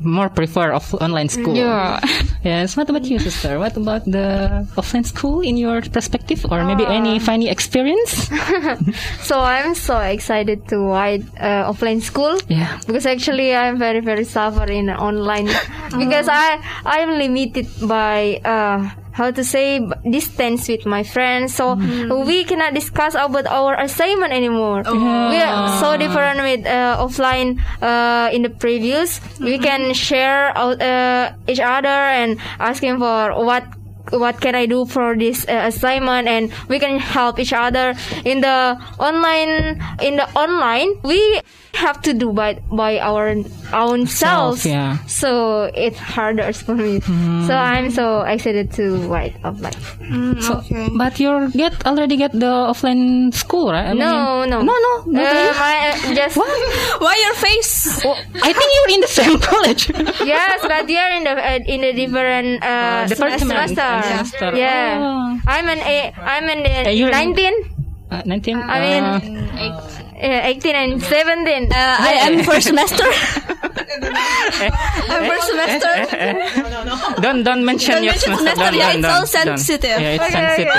more 0.00 0.28
prefer 0.28 0.72
off 0.72 0.92
online 0.94 1.28
school. 1.28 1.56
yeah. 1.56 2.00
Yes. 2.44 2.76
What 2.76 2.88
about 2.88 3.04
you, 3.08 3.18
sister? 3.18 3.58
What 3.58 3.76
about 3.76 4.04
the 4.04 4.64
offline 4.76 5.04
school 5.06 5.40
in 5.40 5.56
your 5.56 5.80
perspective, 5.82 6.44
or 6.50 6.64
maybe 6.64 6.84
any 6.86 7.18
funny 7.18 7.48
experience? 7.48 8.28
So 9.28 9.40
I'm 9.40 9.74
so 9.74 9.98
excited 9.98 10.68
to 10.68 10.78
ride 10.78 11.24
uh, 11.40 11.55
offline 11.64 12.02
school. 12.02 12.36
Yeah. 12.48 12.78
because 12.86 13.06
actually 13.06 13.54
I'm 13.54 13.78
very 13.78 14.00
very 14.00 14.24
suffer 14.24 14.64
in 14.70 14.90
online. 14.90 15.48
Because 15.96 16.28
I 16.28 16.60
I'm 16.84 17.16
limited 17.16 17.66
by 17.88 18.40
uh 18.44 18.90
how 19.16 19.30
to 19.32 19.40
say 19.42 19.80
distance 20.04 20.68
with 20.68 20.84
my 20.84 21.02
friends. 21.02 21.54
So 21.56 21.72
we 22.28 22.44
cannot 22.44 22.74
discuss 22.76 23.16
about 23.16 23.46
our 23.48 23.72
assignment 23.80 24.28
anymore. 24.36 24.84
We 24.84 25.40
are 25.40 25.80
so 25.80 25.96
different 25.96 26.44
with 26.44 26.66
uh, 26.68 27.00
offline 27.00 27.56
uh, 27.80 28.28
in 28.28 28.42
the 28.44 28.50
previous. 28.52 29.24
We 29.40 29.56
can 29.56 29.94
share 29.96 30.52
out, 30.52 30.82
uh, 30.84 31.32
each 31.48 31.60
other 31.64 31.88
and 31.88 32.36
asking 32.60 32.98
for 33.00 33.32
what 33.40 33.64
what 34.10 34.40
can 34.40 34.54
I 34.54 34.66
do 34.66 34.86
for 34.86 35.16
this 35.16 35.44
uh, 35.48 35.64
assignment 35.66 36.28
and 36.28 36.52
we 36.68 36.78
can 36.78 36.98
help 36.98 37.38
each 37.38 37.52
other 37.52 37.94
in 38.24 38.40
the 38.40 38.78
online 38.98 39.80
in 40.00 40.16
the 40.16 40.28
online 40.38 40.94
we 41.02 41.40
have 41.74 42.00
to 42.02 42.14
do 42.14 42.32
by 42.32 42.54
by 42.72 42.98
our 42.98 43.34
own 43.74 44.06
selves 44.06 44.64
yeah. 44.64 44.96
so 45.06 45.64
it's 45.74 45.98
harder 45.98 46.52
for 46.64 46.74
me 46.74 47.00
so 47.00 47.54
I'm 47.54 47.90
so 47.90 48.22
excited 48.22 48.72
to 48.80 48.96
write 49.08 49.34
offline 49.42 49.76
So, 50.40 50.62
but 50.96 51.18
you 51.20 51.50
get 51.52 51.84
already 51.86 52.16
get 52.16 52.32
the 52.32 52.46
offline 52.70 53.34
school, 53.34 53.70
right? 53.72 53.90
I 53.90 53.92
no 53.92 54.44
no 54.44 54.62
no, 54.62 54.72
no, 54.72 54.92
not 55.06 55.26
uh, 55.26 55.34
really. 55.34 55.58
my, 55.58 55.74
uh, 55.90 56.14
just 56.14 56.36
Why 56.36 57.14
your 57.24 57.34
face? 57.34 58.00
Oh, 58.06 58.14
I 58.42 58.52
think 58.52 58.68
you're 58.74 58.94
in 58.94 59.00
the 59.00 59.08
same 59.10 59.38
college. 59.50 59.90
yes 60.24 60.62
but 60.62 60.88
you're 60.88 61.10
in 61.18 61.24
the 61.24 61.34
uh, 61.34 61.58
in 61.66 61.82
a 61.84 61.92
different 61.92 62.62
uh, 62.62 63.06
department. 63.08 63.40
semester 63.42 63.82
Semester. 64.02 64.50
yeah 64.56 64.98
Oh. 65.00 65.40
I'm 65.46 65.66
an 65.68 65.78
a, 65.80 66.12
I'm 66.16 66.46
an 66.48 66.60
uh, 66.86 66.90
you're 66.90 67.08
in- 67.08 67.32
19 67.36 67.54
Uh, 68.06 68.22
19? 68.24 68.54
I 68.62 68.78
mean, 68.86 69.04
uh, 70.16 70.26
uh, 70.26 70.48
18 70.56 70.74
and 70.74 71.02
17. 71.02 71.72
Uh, 71.72 71.76
I 71.76 72.12
am 72.26 72.44
first 72.44 72.66
semester. 72.68 73.04
First 75.06 75.46
semester. 75.48 75.92
No, 76.86 76.94
don't 77.20 77.42
don't 77.42 77.64
mention 77.64 77.94
Don't 77.94 78.04
your 78.04 78.12
mention 78.12 78.36
semester. 78.36 78.54
semester. 78.56 78.70
Don't, 78.70 78.74
Yeah, 78.76 78.92
don't, 78.92 78.98
it's 78.98 79.08
all 79.08 79.26
don't, 79.26 79.46
don't. 79.46 79.58
sensitive. 79.58 79.98
Yeah, 80.00 80.16
it's 80.16 80.30
sensitive. 80.32 80.72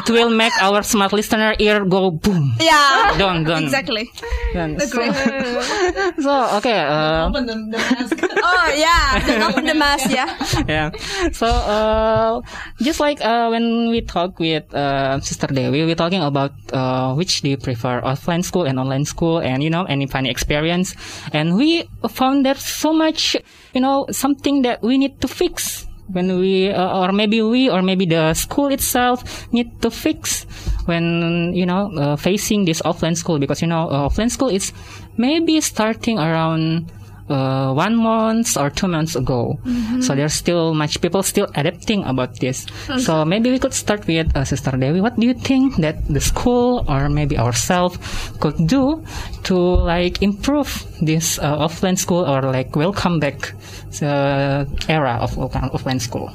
it 0.00 0.06
will 0.10 0.30
make 0.30 0.52
our 0.62 0.82
smart 0.82 1.12
listener 1.12 1.54
ear 1.58 1.84
go 1.84 2.10
boom. 2.10 2.54
Yeah. 2.60 3.14
Don't 3.18 3.44
don't. 3.44 3.62
Exactly. 3.64 4.10
don't. 4.54 4.80
So, 4.80 5.00
so 6.24 6.32
okay. 6.58 6.78
Uh, 6.80 7.30
Oh 8.42 8.66
yeah. 8.76 9.18
Then 9.26 9.42
open 9.42 9.64
the 9.66 9.74
mask. 9.74 10.10
Yeah. 10.10 10.28
yeah. 10.68 10.90
So, 11.32 11.46
uh, 11.46 12.40
just 12.80 13.00
like 13.00 13.20
uh, 13.20 13.48
when 13.48 13.90
we 13.90 14.00
talk 14.00 14.38
with 14.38 14.72
uh, 14.74 15.20
Sister 15.20 15.46
Dewi, 15.46 15.84
we're 15.84 15.94
talking 15.94 16.22
about 16.22 16.52
uh, 16.72 17.14
which 17.14 17.42
do 17.42 17.50
you 17.50 17.56
prefer, 17.56 18.00
offline 18.00 18.39
school 18.42 18.64
and 18.64 18.78
online 18.78 19.04
school, 19.04 19.38
and 19.38 19.62
you 19.62 19.70
know, 19.70 19.84
any 19.84 20.06
funny 20.06 20.30
experience. 20.30 20.94
And 21.32 21.56
we 21.56 21.84
found 22.08 22.44
there's 22.44 22.64
so 22.64 22.92
much, 22.92 23.36
you 23.74 23.80
know, 23.80 24.06
something 24.10 24.62
that 24.62 24.82
we 24.82 24.98
need 24.98 25.20
to 25.20 25.28
fix 25.28 25.86
when 26.12 26.38
we, 26.38 26.70
uh, 26.70 26.98
or 26.98 27.12
maybe 27.12 27.40
we, 27.40 27.70
or 27.70 27.82
maybe 27.82 28.04
the 28.04 28.34
school 28.34 28.66
itself 28.68 29.52
need 29.52 29.80
to 29.82 29.90
fix 29.90 30.44
when 30.86 31.52
you 31.54 31.64
know 31.64 31.90
uh, 31.96 32.16
facing 32.16 32.64
this 32.64 32.82
offline 32.82 33.16
school 33.16 33.38
because 33.38 33.62
you 33.62 33.68
know 33.68 33.88
uh, 33.88 34.08
offline 34.08 34.30
school 34.30 34.48
is 34.48 34.72
maybe 35.16 35.60
starting 35.60 36.18
around 36.18 36.90
uh, 37.30 37.72
one 37.72 37.96
month 37.96 38.56
or 38.56 38.68
two 38.70 38.88
months 38.88 39.14
ago. 39.16 39.58
So 40.00 40.14
there's 40.14 40.34
still 40.34 40.74
much 40.74 41.00
people 41.00 41.22
still 41.22 41.48
adapting 41.54 42.04
about 42.04 42.40
this. 42.40 42.66
So 42.98 43.24
maybe 43.24 43.50
we 43.50 43.58
could 43.58 43.74
start 43.74 44.06
with 44.06 44.34
uh, 44.36 44.44
Sister 44.44 44.72
Dewi. 44.76 45.00
What 45.00 45.16
do 45.18 45.26
you 45.26 45.34
think 45.34 45.76
that 45.76 45.96
the 46.08 46.20
school 46.20 46.84
or 46.88 47.08
maybe 47.08 47.38
ourselves 47.38 47.96
could 48.40 48.56
do 48.66 49.02
to 49.44 49.56
like 49.56 50.22
improve 50.22 50.84
this 51.00 51.38
uh, 51.38 51.56
offline 51.66 51.96
school 51.98 52.24
or 52.26 52.42
like 52.42 52.74
welcome 52.76 53.20
back 53.20 53.54
the 54.00 54.66
era 54.88 55.18
of 55.20 55.32
offline 55.36 56.00
school? 56.00 56.30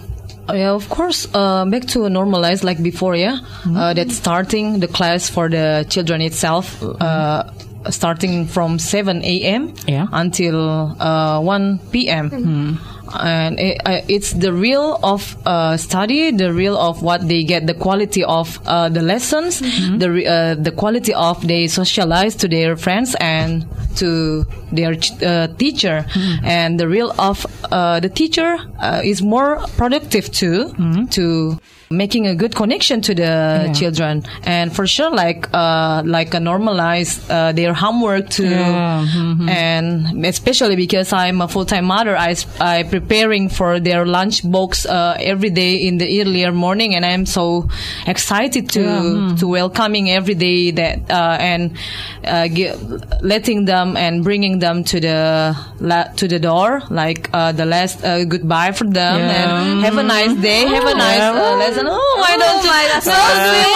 Uh, 0.47 0.53
Yeah, 0.53 0.71
of 0.77 0.87
course. 0.89 1.27
Uh, 1.33 1.65
back 1.65 1.85
to 1.87 1.99
normalize 2.05 2.63
like 2.63 2.81
before, 2.83 3.15
yeah. 3.15 3.39
Uh, 3.65 3.93
that 3.93 4.11
starting 4.11 4.79
the 4.79 4.87
class 4.87 5.27
for 5.29 5.49
the 5.49 5.85
children 5.89 6.21
itself, 6.21 6.81
uh, 7.01 7.43
starting 7.91 8.45
from 8.47 8.79
7 8.79 9.23
a.m. 9.23 9.73
Yeah. 9.87 10.07
until 10.11 10.95
uh, 10.99 11.39
1 11.41 11.79
p.m. 11.91 12.79
And 13.17 13.59
it, 13.59 13.79
uh, 13.85 14.01
it's 14.07 14.33
the 14.33 14.51
real 14.51 14.99
of 15.03 15.37
uh, 15.45 15.77
study, 15.77 16.31
the 16.31 16.51
real 16.51 16.75
of 16.75 17.01
what 17.03 17.27
they 17.27 17.43
get, 17.43 17.67
the 17.67 17.75
quality 17.75 18.23
of 18.23 18.59
uh, 18.65 18.89
the 18.89 19.01
lessons, 19.01 19.59
the 19.99 20.09
re- 20.11 20.25
uh, 20.25 20.55
the 20.55 20.71
quality 20.71 21.13
of 21.13 21.45
they 21.47 21.67
socialize 21.67 22.35
to 22.37 22.47
their 22.47 22.75
friends 22.75 23.15
and 23.21 23.65
to 23.97 24.43
their 24.71 24.95
ch- 24.95 25.21
uh, 25.21 25.47
teacher, 25.57 26.05
and 26.43 26.79
the 26.79 26.87
real 26.87 27.13
of 27.19 27.45
uh, 27.71 27.99
the 27.99 28.09
teacher 28.09 28.57
uh, 28.81 29.01
is 29.03 29.21
more 29.21 29.59
productive 29.77 30.31
too 30.31 30.73
to 31.11 31.59
making 31.89 32.25
a 32.27 32.35
good 32.35 32.55
connection 32.55 33.01
to 33.01 33.13
the 33.15 33.71
children. 33.75 34.23
And 34.43 34.75
for 34.75 34.87
sure 34.87 35.11
like 35.11 35.47
uh 35.53 36.01
like 36.05 36.33
a 36.33 36.37
normalize 36.39 37.19
uh, 37.29 37.51
their 37.51 37.73
homework 37.73 38.29
too. 38.29 38.49
Yeah, 38.49 39.05
mhm. 39.07 39.49
and 39.49 40.25
especially 40.25 40.75
because 40.75 41.13
i'm 41.13 41.41
a 41.41 41.47
full-time 41.47 41.85
mother 41.85 42.15
i 42.17 42.35
i 42.59 42.83
preparing 42.83 43.49
for 43.49 43.79
their 43.79 44.05
lunch 44.05 44.41
box 44.49 44.85
uh, 44.85 45.15
every 45.19 45.49
day 45.49 45.75
in 45.87 45.97
the 45.97 46.21
earlier 46.21 46.51
morning. 46.51 46.95
And 46.95 47.05
i'm 47.05 47.25
so 47.25 47.67
excited 48.07 48.69
to 48.71 49.35
to 49.37 49.47
welcoming 49.47 50.09
every 50.09 50.35
day 50.35 50.71
that 50.71 50.97
uh, 51.11 51.37
and 51.39 51.77
uh, 52.23 52.47
gi- 52.47 52.73
letting 53.21 53.65
them 53.65 53.95
and 53.97 54.23
bringing 54.23 54.59
them 54.59 54.83
to 54.85 54.99
the 54.99 55.55
la- 55.79 56.09
to 56.15 56.27
the 56.27 56.39
door 56.39 56.81
like 56.89 57.29
uh, 57.33 57.51
the 57.51 57.65
last 57.65 58.03
uh, 58.03 58.23
goodbye 58.25 58.71
for 58.71 58.85
them. 58.85 59.19
Yeah. 59.19 59.61
and 59.63 59.81
have 59.85 59.97
a 59.97 60.03
nice 60.03 60.33
day. 60.41 60.65
Have 60.65 60.85
a 60.85 60.95
nice 60.97 61.21
uh, 61.21 61.55
lesson 61.57 61.84
oh 61.87 62.15
why 62.21 62.37
don't 62.37 62.63
you 62.63 62.69
my, 62.69 62.83
that's 62.91 63.05
so 63.05 63.11
sweet. 63.11 63.69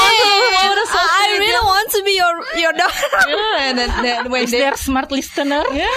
oh, 0.62 0.86
so 0.90 0.98
I 0.98 1.26
sweet. 1.30 1.40
really 1.46 1.66
want 1.66 1.88
to 1.92 2.04
be 2.04 2.14
your 2.22 2.36
your 2.64 2.74
daughter. 2.74 3.30
yeah, 3.30 3.68
and 3.70 3.78
then, 3.78 3.90
then 4.04 4.32
when 4.32 4.44
Is 4.44 4.52
they, 4.52 4.60
there 4.60 4.76
smart 4.76 5.12
listener? 5.12 5.64
Yeah, 5.74 5.88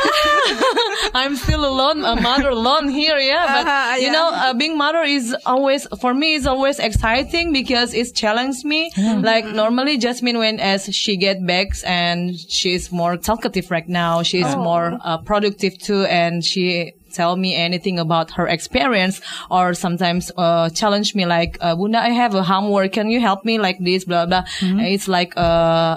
I'm 1.14 1.36
still 1.36 1.64
alone, 1.64 2.04
a 2.04 2.16
mother 2.20 2.50
alone 2.50 2.88
here, 2.88 3.18
yeah. 3.18 3.46
But 3.46 3.66
Uh-huh, 3.66 3.94
you 3.96 4.06
yeah. 4.06 4.12
know, 4.12 4.30
uh, 4.32 4.54
being 4.54 4.76
mother 4.76 5.02
is 5.02 5.34
always 5.46 5.86
for 6.00 6.12
me 6.14 6.34
is 6.34 6.46
always 6.46 6.78
exciting 6.78 7.52
because 7.52 7.94
it 7.94 8.14
challenges 8.14 8.64
me. 8.64 8.90
Like 8.98 9.46
normally, 9.46 9.98
Jasmine, 9.98 10.38
when 10.38 10.60
as 10.60 10.84
she 10.94 11.16
get 11.16 11.44
back 11.46 11.68
and 11.86 12.38
she's 12.38 12.90
more 12.92 13.16
talkative 13.16 13.70
right 13.70 13.88
now, 13.88 14.22
she's 14.22 14.46
Oh. 14.52 14.62
more 14.62 14.98
uh, 15.04 15.18
productive 15.18 15.78
too, 15.78 16.02
and 16.04 16.44
she 16.44 16.92
tell 17.12 17.36
me 17.36 17.54
anything 17.54 17.98
about 17.98 18.30
her 18.32 18.46
experience 18.48 19.20
or 19.50 19.74
sometimes 19.74 20.30
uh, 20.36 20.68
challenge 20.70 21.14
me 21.14 21.24
like 21.26 21.58
uh, 21.60 21.74
Bunda 21.76 21.98
I 21.98 22.10
have 22.10 22.34
a 22.34 22.42
homework. 22.42 22.92
Can 22.92 23.08
you 23.10 23.20
help 23.20 23.44
me 23.44 23.58
like 23.58 23.78
this? 23.78 24.04
Blah 24.04 24.26
blah. 24.26 24.42
Mm-hmm. 24.60 24.80
it's 24.80 25.08
like 25.08 25.32
uh, 25.36 25.40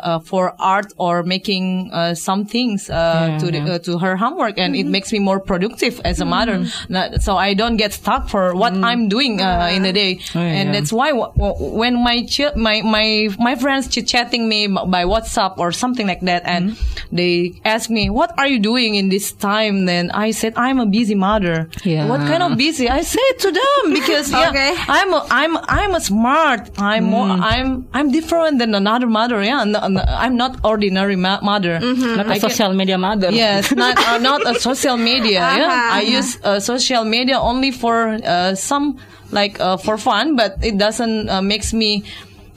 uh, 0.09 0.19
for 0.19 0.53
art 0.59 0.91
or 0.97 1.23
making 1.23 1.89
uh, 1.93 2.13
some 2.15 2.45
things 2.45 2.89
uh, 2.89 2.93
Yeah, 2.95 3.37
to 3.39 3.45
the, 3.51 3.57
yeah. 3.59 3.73
uh, 3.75 3.79
to 3.87 3.97
her 3.99 4.15
homework. 4.17 4.57
And 4.57 4.73
Mm-hmm. 4.75 4.87
it 4.87 4.91
makes 4.91 5.11
me 5.13 5.19
more 5.19 5.39
productive 5.39 6.01
as 6.03 6.19
a 6.19 6.25
mother. 6.25 6.65
Not- 6.89 7.21
so 7.21 7.37
I 7.37 7.53
don't 7.53 7.77
get 7.77 7.93
stuck 7.93 8.29
for 8.33 8.55
what 8.55 8.73
I'm 8.73 9.07
doing 9.09 9.39
uh, 9.41 9.69
in 9.75 9.83
the 9.83 9.93
day. 9.93 10.19
Oh, 10.35 10.39
yeah, 10.41 10.57
and 10.59 10.73
that's 10.73 10.91
why 10.91 11.09
w- 11.13 11.31
w- 11.37 11.77
when 11.79 11.93
my 12.03 12.25
ch- 12.25 12.55
my 12.57 12.81
my 12.81 13.29
my 13.37 13.53
friends 13.55 13.87
chit 13.93 14.07
chatting 14.07 14.49
me 14.49 14.65
by 14.67 15.05
WhatsApp 15.05 15.57
or 15.61 15.71
something 15.71 16.07
like 16.07 16.21
that 16.25 16.41
and 16.45 16.65
Mm-hmm. 16.65 17.15
they 17.15 17.53
ask 17.63 17.89
me 17.93 18.09
what 18.09 18.33
are 18.41 18.47
you 18.49 18.57
doing 18.59 18.95
in 18.97 19.09
this 19.13 19.29
time? 19.37 19.85
Then 19.85 20.09
I 20.09 20.31
said 20.33 20.53
I'm 20.57 20.79
a 20.81 20.89
busy 20.89 21.04
mother 21.13 21.69
Yeah. 21.83 22.07
what 22.07 22.21
kind 22.21 22.41
of 22.41 22.57
busy 22.57 22.89
I 22.89 23.01
say 23.01 23.21
it 23.21 23.39
to 23.45 23.51
them 23.51 23.93
because 23.93 24.31
yeah 24.31 24.49
Okay. 24.49 24.73
I'm 24.87 25.13
a, 25.13 25.21
I'm 25.29 25.53
I'm 25.57 25.93
a 25.93 25.99
smart 26.01 26.71
I'm 26.79 27.03
more 27.03 27.27
Mm. 27.27 27.41
I'm 27.43 27.87
I'm 27.93 28.07
different 28.11 28.57
than 28.59 28.73
another 28.73 29.05
mother 29.07 29.43
yeah 29.43 29.63
No- 29.65 29.85
no, 29.87 30.01
I'm 30.01 30.35
not 30.37 30.57
ordinary 30.63 31.15
ma- 31.17 31.41
mother 31.41 31.77
Mm-hmm. 31.79 32.15
Not 32.17 32.25
a 32.27 32.29
I 32.31 32.39
can- 32.39 32.49
social 32.49 32.73
media 32.73 32.97
mother. 32.97 33.29
Yes, 33.31 33.71
not 33.83 33.97
uh, 33.99 34.17
not 34.17 34.41
a 34.47 34.55
social 34.59 34.95
media. 34.97 35.41
Uh-huh, 35.43 35.99
I 35.99 36.01
use 36.01 36.39
uh, 36.43 36.59
social 36.59 37.03
media 37.03 37.37
only 37.37 37.71
for 37.71 38.17
uh, 38.23 38.55
some 38.55 38.97
like 39.31 39.59
uh, 39.59 39.75
for 39.77 39.97
fun, 39.97 40.35
but 40.35 40.55
it 40.63 40.77
doesn't 40.77 41.27
uh, 41.29 41.41
makes 41.41 41.73
me. 41.73 42.03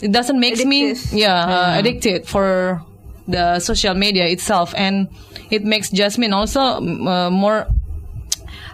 It 0.00 0.12
doesn't 0.12 0.38
makes 0.38 0.62
me 0.64 0.92
Addictive. 0.92 1.18
yeah 1.18 1.34
uh, 1.74 1.78
addicted 1.80 2.28
for 2.28 2.80
the 3.26 3.58
social 3.58 3.94
media 3.94 4.26
itself, 4.28 4.72
and 4.76 5.08
it 5.50 5.64
makes 5.64 5.90
Jasmine 5.90 6.32
also 6.32 6.60
uh, 6.60 7.30
more 7.30 7.66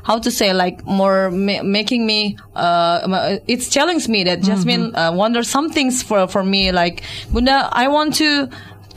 how 0.04 0.18
to 0.18 0.30
say 0.30 0.52
like 0.52 0.84
more 0.86 1.30
ma- 1.30 1.62
making 1.62 2.06
me 2.06 2.36
uh 2.54 3.38
it's 3.46 3.68
challenging 3.68 4.12
me 4.12 4.24
that 4.24 4.38
Jasmine 4.42 4.94
uh, 4.94 5.12
wonders 5.12 5.48
some 5.48 5.70
things 5.70 6.02
for 6.02 6.28
for 6.28 6.42
me 6.44 6.72
like 6.72 7.02
Bunda 7.32 7.68
I 7.72 7.88
want 7.88 8.14
to 8.22 8.48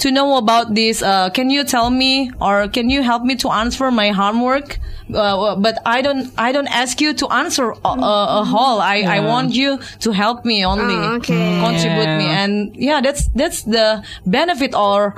to 0.03 0.11
know 0.11 0.37
about 0.37 0.75
this 0.75 1.01
uh 1.01 1.29
can 1.37 1.49
you 1.49 1.63
tell 1.63 1.89
me 1.89 2.29
or 2.39 2.67
can 2.67 2.89
you 2.89 3.01
help 3.03 3.23
me 3.23 3.35
to 3.37 3.49
answer 3.49 3.89
my 3.91 4.09
homework? 4.11 4.77
Uh, 5.07 5.55
but 5.55 5.75
I 5.85 6.01
don't 6.01 6.27
I 6.37 6.51
don't 6.51 6.67
ask 6.67 6.99
you 6.99 7.13
to 7.21 7.25
answer 7.31 7.71
a, 7.71 7.87
a, 7.87 8.15
a 8.41 8.43
whole. 8.43 8.81
I 8.81 8.97
I 9.17 9.19
want 9.21 9.55
you 9.55 9.79
to 10.03 10.11
help 10.11 10.43
me 10.43 10.65
only 10.65 10.93
Oh, 10.99 11.15
okay. 11.15 11.59
contribute 11.65 12.11
me. 12.21 12.27
And 12.27 12.75
yeah 12.75 12.99
that's 13.01 13.23
that's 13.33 13.63
the 13.63 14.03
benefit 14.25 14.75
or 14.75 15.15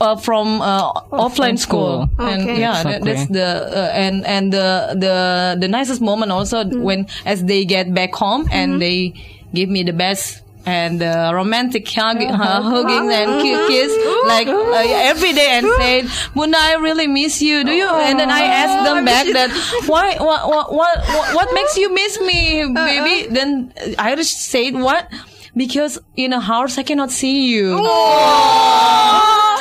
uh, 0.00 0.16
from 0.16 0.60
uh, 0.60 0.92
offline 1.12 1.58
school, 1.58 2.08
school. 2.08 2.26
and 2.26 2.42
Okay. 2.42 2.60
yeah 2.60 2.82
that, 2.82 3.02
Exactly. 3.02 3.12
that's 3.12 3.26
the 3.30 3.48
uh, 3.78 3.90
and 3.94 4.24
and 4.26 4.52
the 4.52 4.94
the 4.98 5.14
the 5.60 5.68
nicest 5.68 6.00
moment 6.00 6.32
also 6.32 6.64
when 6.82 7.06
as 7.24 7.44
they 7.44 7.64
get 7.64 7.92
back 7.94 8.14
home 8.14 8.46
and 8.50 8.80
they 8.80 9.12
give 9.54 9.68
me 9.68 9.82
the 9.82 9.92
best 9.92 10.42
and 10.66 11.00
uh, 11.02 11.30
romantic 11.32 11.88
hug, 11.88 12.20
uh, 12.20 12.28
hugging 12.60 13.08
and 13.08 13.40
ki- 13.40 13.56
kiss 13.72 13.88
like 14.28 14.46
uh, 14.48 15.08
every 15.08 15.32
day 15.32 15.56
and 15.56 15.64
say, 15.80 16.04
Bunda, 16.34 16.58
I 16.60 16.74
really 16.74 17.06
miss 17.06 17.40
you. 17.40 17.64
Do 17.64 17.72
you? 17.72 17.88
And 17.88 18.18
then 18.20 18.28
I 18.28 18.42
ask 18.42 18.84
them 18.84 19.00
back 19.06 19.24
that 19.38 19.48
why, 19.88 20.16
what, 20.20 20.44
what, 20.46 20.66
what, 20.74 20.98
what, 21.08 21.34
what 21.34 21.48
makes 21.54 21.78
you 21.78 21.88
miss 21.94 22.20
me, 22.20 22.68
baby? 22.74 23.32
Then 23.32 23.72
Irish 23.98 24.28
said 24.28 24.74
what? 24.74 25.08
Because 25.56 25.98
in 26.16 26.34
a 26.34 26.40
house 26.40 26.76
I 26.76 26.82
cannot 26.82 27.10
see 27.12 27.48
you. 27.48 27.72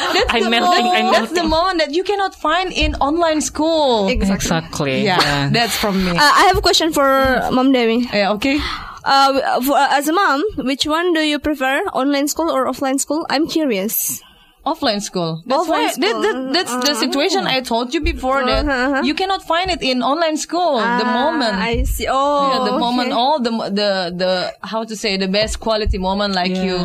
That's 0.13 0.33
I'm 0.33 0.43
the 0.43 0.49
melting, 0.49 0.85
moment- 0.85 1.05
I'm 1.05 1.11
That's 1.11 1.31
the 1.33 1.43
moment 1.43 1.79
that 1.79 1.91
you 1.93 2.03
cannot 2.03 2.33
find 2.35 2.71
in 2.73 2.95
online 2.95 3.41
school. 3.41 4.07
Exactly. 4.07 5.03
Yeah, 5.03 5.49
that's 5.57 5.75
from 5.77 6.03
me. 6.05 6.11
Uh, 6.11 6.17
I 6.19 6.43
have 6.47 6.57
a 6.57 6.61
question 6.61 6.91
for 6.93 7.07
Mom 7.51 7.71
Dewi. 7.71 8.07
yeah, 8.13 8.31
okay. 8.33 8.59
Uh, 9.03 9.61
for, 9.61 9.77
as 9.77 10.07
a 10.07 10.13
mom, 10.13 10.43
which 10.57 10.85
one 10.85 11.13
do 11.13 11.21
you 11.21 11.39
prefer, 11.39 11.79
online 11.93 12.27
school 12.27 12.49
or 12.51 12.65
offline 12.67 12.99
school? 12.99 13.25
I'm 13.29 13.47
curious. 13.47 14.21
Offline 14.65 15.01
school. 15.01 15.43
That's 15.45 15.63
Offline 15.63 15.69
why 15.69 15.87
school. 15.91 16.21
That, 16.21 16.33
that, 16.33 16.53
that's 16.53 16.75
the 16.89 16.93
situation 16.95 17.47
I 17.47 17.61
told 17.61 17.93
you 17.93 18.01
before 18.01 18.41
Uh-huh, 18.43 18.51
uh-huh. 18.51 18.89
that 18.99 19.05
you 19.05 19.13
cannot 19.15 19.43
find 19.47 19.71
it 19.71 19.81
in 19.81 20.03
online 20.03 20.35
school. 20.35 20.75
the 20.75 21.05
Ah, 21.07 21.23
moment. 21.23 21.55
I 21.55 21.83
see. 21.83 22.05
Oh, 22.09 22.51
yeah, 22.65 22.71
the 22.71 22.77
moment, 22.77 23.13
all 23.13 23.39
the 23.39 23.51
the 23.51 23.89
the 24.21 24.53
how 24.67 24.83
to 24.83 24.95
say 24.97 25.15
the 25.15 25.29
best 25.29 25.61
quality 25.61 25.97
moment, 25.97 26.35
like 26.35 26.51
Yeah. 26.51 26.63
you 26.67 26.77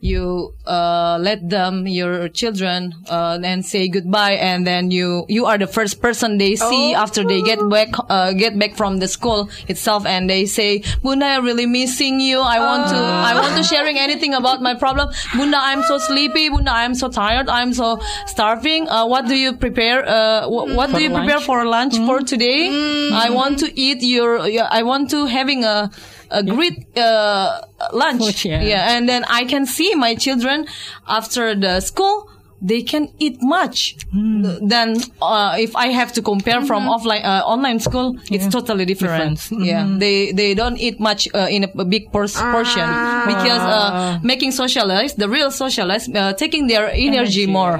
you 0.00 0.54
uh, 0.66 1.18
let 1.20 1.48
them 1.50 1.86
your 1.88 2.28
children 2.28 2.94
uh, 3.08 3.38
and 3.42 3.66
say 3.66 3.88
goodbye 3.88 4.32
and 4.32 4.64
then 4.66 4.90
you 4.92 5.24
you 5.28 5.46
are 5.46 5.58
the 5.58 5.66
first 5.66 6.00
person 6.00 6.38
they 6.38 6.54
see 6.54 6.94
after 6.94 7.24
they 7.24 7.42
get 7.42 7.58
back 7.68 7.88
uh, 8.08 8.32
get 8.32 8.56
back 8.58 8.76
from 8.76 8.98
the 8.98 9.08
school 9.08 9.50
itself 9.66 10.06
and 10.06 10.30
they 10.30 10.46
say 10.46 10.82
bunda 11.02 11.26
i 11.26 11.36
really 11.38 11.66
missing 11.66 12.20
you. 12.20 12.38
I 12.40 12.58
want 12.60 12.88
to 12.90 12.96
i 12.96 13.34
want 13.34 13.56
to 13.56 13.64
sharing 13.64 13.98
anything 13.98 14.34
about 14.34 14.62
my 14.62 14.74
problem. 14.74 15.08
Bunda 15.36 15.58
i'm 15.60 15.82
so 15.82 15.98
sleepy. 15.98 16.48
Bunda 16.48 16.70
i'm 16.72 16.94
so 16.94 17.08
tired. 17.08 17.48
I'm 17.48 17.74
so 17.74 18.00
starving. 18.26 18.88
Uh, 18.88 19.06
what 19.06 19.26
do 19.26 19.34
you 19.34 19.56
prepare 19.56 20.06
uh, 20.08 20.46
wh- 20.46 20.76
what 20.76 20.92
do 20.94 21.02
you 21.02 21.10
prepare 21.10 21.38
lunch? 21.38 21.44
for 21.46 21.64
lunch 21.64 21.96
for 21.96 22.20
today? 22.20 22.68
I 23.12 23.30
want 23.30 23.58
to 23.60 23.68
eat 23.78 24.02
your 24.02 24.38
i 24.70 24.82
want 24.82 25.10
to 25.10 25.26
having 25.26 25.64
a 25.64 25.90
a 26.30 26.42
great 26.42 26.78
uh, 26.98 27.60
lunch 27.92 28.20
Food, 28.22 28.44
yeah. 28.44 28.62
yeah 28.62 28.96
and 28.96 29.08
then 29.08 29.24
i 29.28 29.44
can 29.44 29.64
see 29.66 29.94
my 29.94 30.14
children 30.14 30.66
after 31.06 31.54
the 31.54 31.80
school 31.80 32.28
they 32.60 32.82
can 32.82 33.06
eat 33.20 33.38
much 33.40 33.94
Hmm. 34.10 34.42
than 34.66 34.96
uh, 35.22 35.54
if 35.60 35.76
I 35.76 35.88
have 35.94 36.10
to 36.14 36.22
compare 36.22 36.60
from 36.66 36.88
offline 36.88 37.22
uh, 37.22 37.46
online 37.46 37.78
school. 37.78 38.16
It's 38.34 38.48
totally 38.48 38.84
different. 38.84 39.38
Different. 39.38 39.62
Yeah, 39.64 39.82
Mm-hmm. 39.84 39.98
they 40.02 40.32
they 40.32 40.54
don't 40.58 40.74
eat 40.76 40.98
much 40.98 41.28
uh, 41.38 41.46
in 41.56 41.62
a, 41.64 41.70
a 41.78 41.84
big 41.84 42.10
por- 42.10 42.26
portion 42.54 42.88
because 43.30 43.62
uh, 43.62 44.18
making 44.26 44.50
socialize 44.50 45.14
the 45.14 45.28
real 45.28 45.52
socialize 45.52 46.08
uh, 46.10 46.32
taking 46.34 46.66
their 46.66 46.90
energy, 46.90 47.46
more. 47.46 47.78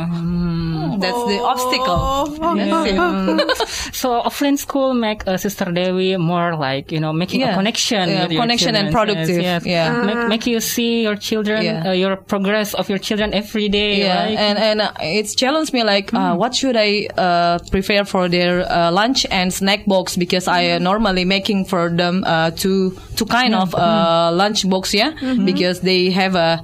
That's 0.98 1.22
the 1.32 1.38
obstacle. 1.42 2.26
That's 2.56 2.90
it. 2.90 3.68
So 3.98 4.20
offline 4.22 4.58
school 4.58 4.94
make 4.94 5.26
uh, 5.26 5.36
Sister 5.36 5.66
Dewi 5.72 6.16
more 6.16 6.54
like 6.56 6.92
you 6.92 7.00
know 7.00 7.12
making 7.12 7.40
Yeah. 7.40 7.52
a 7.52 7.54
connection, 7.54 8.08
Yeah, 8.08 8.22
with 8.22 8.32
your 8.32 8.42
connection 8.42 8.74
and 8.76 8.92
productive. 8.92 9.42
Yes, 9.42 9.64
yes. 9.64 9.66
Yeah. 9.66 10.02
Make, 10.04 10.28
make 10.28 10.46
you 10.46 10.60
see 10.60 11.02
your 11.02 11.16
children, 11.16 11.64
Yeah. 11.64 11.88
uh, 11.88 11.92
your 11.92 12.16
progress 12.16 12.74
of 12.74 12.88
your 12.88 12.98
children 12.98 13.34
every 13.34 13.68
day. 13.68 13.98
Yeah, 14.00 14.24
right? 14.24 14.38
and 14.38 14.58
and 14.58 14.80
uh, 14.80 14.92
it's 15.18 15.34
challenged 15.34 15.72
me 15.72 15.82
like, 15.84 16.12
uh, 16.14 16.34
what 16.36 16.54
should 16.54 16.76
I 16.76 17.08
uh, 17.16 17.58
prepare 17.70 18.04
for 18.04 18.28
their 18.28 18.60
uh, 18.70 18.90
lunch 18.92 19.26
and 19.30 19.52
snack 19.52 19.86
box 19.86 20.16
because 20.16 20.46
I 20.48 20.70
uh, 20.70 20.78
normally 20.78 21.24
making 21.24 21.64
for 21.66 21.90
them 21.90 22.22
uh, 22.26 22.50
two 22.52 22.96
two 23.16 23.26
kind 23.26 23.54
of 23.54 23.74
uh, 23.74 24.30
lunch 24.32 24.68
box, 24.68 24.94
yeah, 24.94 25.10
because 25.44 25.80
they 25.80 26.10
have 26.10 26.36
uh, 26.36 26.62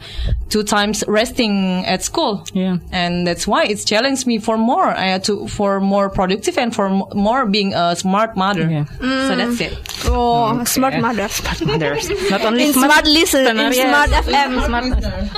two 0.51 0.63
times 0.63 1.03
resting 1.09 1.85
at 1.87 2.03
school. 2.03 2.45
Yeah. 2.55 2.79
and 2.93 3.27
that's 3.27 3.47
why 3.47 3.65
it's 3.65 3.85
challenged 4.15 4.27
me 4.27 4.39
for 4.39 4.57
more 4.57 4.91
uh, 4.95 5.19
to 5.27 5.47
for 5.49 5.81
more 5.81 6.09
productive 6.11 6.59
and 6.59 6.75
for 6.75 6.87
m- 6.87 7.03
more 7.15 7.47
being 7.47 7.75
a 7.75 7.97
smart 7.97 8.37
mother. 8.37 8.69
Yeah. 8.71 8.85
So 9.01 9.35
that's 9.37 9.61
it. 9.61 9.75
Oh, 10.07 10.63
smart 10.65 10.99
mother. 11.01 11.29
smart 11.29 11.59
Mothers. 11.67 12.09
Not 12.31 12.43
only 12.45 12.67
In 12.69 12.73
smart 12.75 13.05
listen, 13.07 13.47
in 13.47 13.73
yes. 13.73 13.89
smart 13.89 14.11
FM. 14.25 14.51
Smart. 14.67 14.85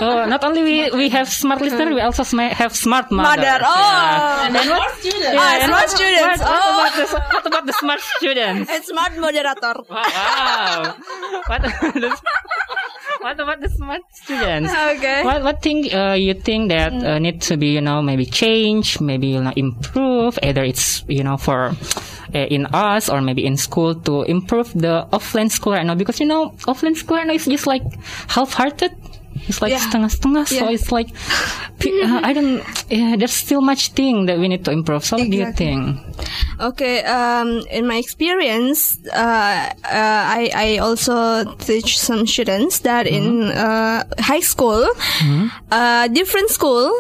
Oh, 0.01 0.27
not 0.27 0.45
only 0.45 0.63
we 0.63 0.77
we 0.93 1.09
have 1.09 1.29
smart 1.29 1.61
listener, 1.61 1.95
we 1.95 2.01
also 2.01 2.23
sma- 2.23 2.53
have 2.55 2.75
smart 2.77 3.11
mother. 3.11 3.41
Mother. 3.41 3.59
Oh, 3.65 4.45
And 4.45 4.55
then 4.55 4.69
what 4.69 4.91
student? 5.01 5.35
Ah, 5.39 5.55
and 5.63 5.69
smart 5.71 5.89
students. 5.89 6.41
What, 6.43 6.51
what 6.51 6.61
Oh. 6.61 6.75
about 6.77 6.93
the 6.99 7.07
what 7.33 7.47
about 7.47 7.65
the 7.67 7.73
smart 7.81 8.01
students? 8.19 8.69
and 8.71 8.83
smart 8.85 9.13
moderator. 9.17 9.75
Wow. 9.89 10.95
what, 11.47 11.63
what 13.23 13.39
about 13.41 13.61
the 13.61 13.71
smart 13.71 14.03
students? 14.13 14.71
Okay. 14.73 15.23
What 15.25 15.43
what 15.43 15.63
thing 15.63 15.87
uh, 15.95 16.15
you 16.15 16.35
think 16.35 16.69
that 16.75 16.93
uh, 16.93 17.19
need 17.19 17.41
to 17.49 17.57
be 17.57 17.69
you 17.75 17.81
know 17.81 18.03
maybe 18.03 18.27
change, 18.67 19.01
maybe 19.01 19.29
you 19.29 19.43
know 19.43 19.53
improve? 19.57 20.39
Either 20.43 20.65
it's 20.65 21.05
you 21.09 21.23
know 21.23 21.37
for 21.37 21.73
uh, 22.35 22.39
in 22.51 22.67
us 22.75 23.09
or 23.09 23.21
maybe 23.23 23.45
in 23.47 23.57
school 23.57 23.95
to 23.95 24.23
improve 24.27 24.73
the 24.75 25.07
offline 25.13 25.51
school 25.51 25.73
right 25.73 25.87
now 25.87 25.95
because 25.95 26.21
you 26.21 26.27
know 26.27 26.51
offline 26.67 26.97
school 26.97 27.17
right 27.17 27.27
now 27.27 27.35
is 27.35 27.47
just 27.47 27.67
like 27.67 27.83
half-hearted. 28.29 28.93
It's 29.49 29.63
like 29.63 29.71
Yeah. 29.71 29.79
setengah-setengah, 29.79 30.49
so 30.49 30.67
it's 30.73 30.91
like 30.91 31.13
uh, 31.87 32.21
I 32.25 32.33
don't. 32.33 32.65
Yeah, 32.91 33.15
there's 33.15 33.37
still 33.37 33.61
much 33.63 33.93
thing 33.95 34.27
that 34.27 34.39
we 34.41 34.49
need 34.49 34.65
to 34.65 34.73
improve. 34.73 35.05
So 35.05 35.19
what 35.21 35.31
do 35.31 35.37
you 35.37 35.53
think? 35.53 36.03
Okay, 36.59 37.05
um, 37.05 37.63
in 37.71 37.87
my 37.87 38.01
experience, 38.01 38.99
uh, 39.07 39.71
uh, 39.87 40.23
I, 40.41 40.51
I 40.57 40.69
also 40.81 41.45
teach 41.63 42.01
some 42.01 42.27
students 42.27 42.81
that 42.89 43.07
in 43.07 43.53
uh, 43.53 44.03
high 44.19 44.41
school, 44.43 44.83
uh, 45.71 46.09
different 46.11 46.49
school 46.51 46.91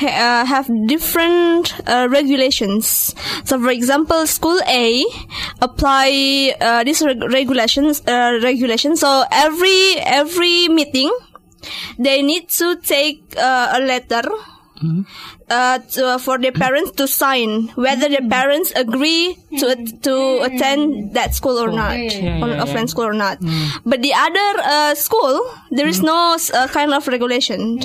ha- 0.00 0.42
uh, 0.42 0.44
have 0.44 0.68
different 0.86 1.72
uh, 1.88 2.06
regulations. 2.10 3.14
So, 3.44 3.58
for 3.60 3.70
example, 3.70 4.26
school 4.26 4.58
A 4.68 5.04
apply 5.62 6.54
uh, 6.60 6.84
these 6.84 7.02
reg- 7.02 7.22
regulations. 7.32 8.02
Uh, 8.06 8.38
regulations. 8.42 9.00
So 9.00 9.24
every 9.32 9.96
every 10.04 10.68
meeting, 10.68 11.10
they 11.98 12.22
need 12.22 12.48
to 12.60 12.76
take 12.76 13.22
a 13.38 13.78
letter 13.80 14.22
uh, 15.50 15.78
to, 15.78 16.18
for 16.18 16.38
their 16.38 16.52
parents 16.52 16.92
to 16.92 17.06
sign 17.08 17.68
whether 17.74 18.08
their 18.08 18.26
parents 18.28 18.72
agree 18.76 19.36
to 19.58 19.74
to 20.02 20.14
attend 20.42 21.14
that 21.14 21.34
school 21.34 21.58
or 21.58 21.72
not, 21.72 21.96
Yeah, 21.96 22.42
or 22.44 22.48
yeah, 22.52 22.62
offline 22.64 22.86
yeah. 22.86 22.92
school 22.94 23.06
or 23.06 23.14
not. 23.16 23.38
But 23.84 24.02
the 24.02 24.12
other 24.14 24.48
uh, 24.62 24.94
school, 24.94 25.40
there 25.70 25.88
is 25.88 26.02
no 26.02 26.36
uh, 26.36 26.68
kind 26.68 26.92
of 26.92 27.06
regulation. 27.08 27.80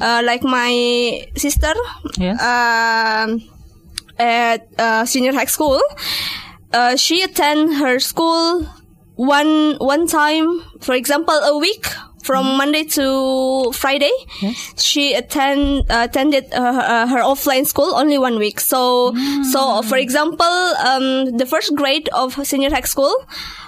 Uh, 0.00 0.22
like 0.24 0.42
my 0.44 1.24
sister, 1.36 1.72
Yes. 2.18 2.36
um, 2.42 3.42
at 4.18 4.68
uh, 4.78 5.04
senior 5.04 5.32
high 5.32 5.50
school, 5.50 5.80
uh, 6.72 6.96
she 6.96 7.22
attend 7.22 7.74
her 7.76 7.98
school 7.98 8.66
one 9.16 9.76
one 9.78 10.06
time, 10.06 10.62
for 10.80 10.94
example, 10.94 11.34
a 11.34 11.56
week 11.58 11.86
from 12.24 12.56
Monday 12.56 12.84
to 12.96 13.70
Friday. 13.72 14.12
She 14.76 15.12
attend 15.14 15.84
uh, 15.90 16.08
attended 16.08 16.48
uh, 16.52 16.72
her, 16.72 16.80
uh, 16.80 17.06
her 17.06 17.20
offline 17.22 17.66
school 17.66 17.94
only 17.94 18.18
one 18.18 18.38
week. 18.38 18.58
So 18.60 19.12
so 19.52 19.82
for 19.82 19.96
example, 19.96 20.54
um, 20.82 21.36
the 21.36 21.46
first 21.46 21.74
grade 21.76 22.08
of 22.12 22.34
senior 22.46 22.70
high 22.70 22.88
school. 22.88 23.14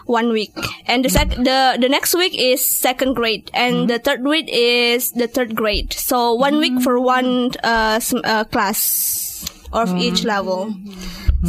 One 0.07 0.31
week, 0.31 0.55
and 0.87 1.03
the 1.05 1.11
sec- 1.11 1.35
the 1.35 1.75
the 1.83 1.89
next 1.91 2.15
week 2.15 2.31
is 2.39 2.63
second 2.63 3.15
grade, 3.19 3.51
and 3.51 3.91
the 3.91 3.99
third 3.99 4.23
week 4.23 4.47
is 4.47 5.11
the 5.19 5.27
third 5.27 5.57
grade. 5.59 5.91
So 5.93 6.39
one 6.39 6.63
week 6.63 6.79
for 6.79 7.01
one 7.03 7.51
uh, 7.67 7.99
uh, 8.23 8.45
class 8.47 9.51
of 9.75 9.91
each 9.99 10.23
level. 10.23 10.71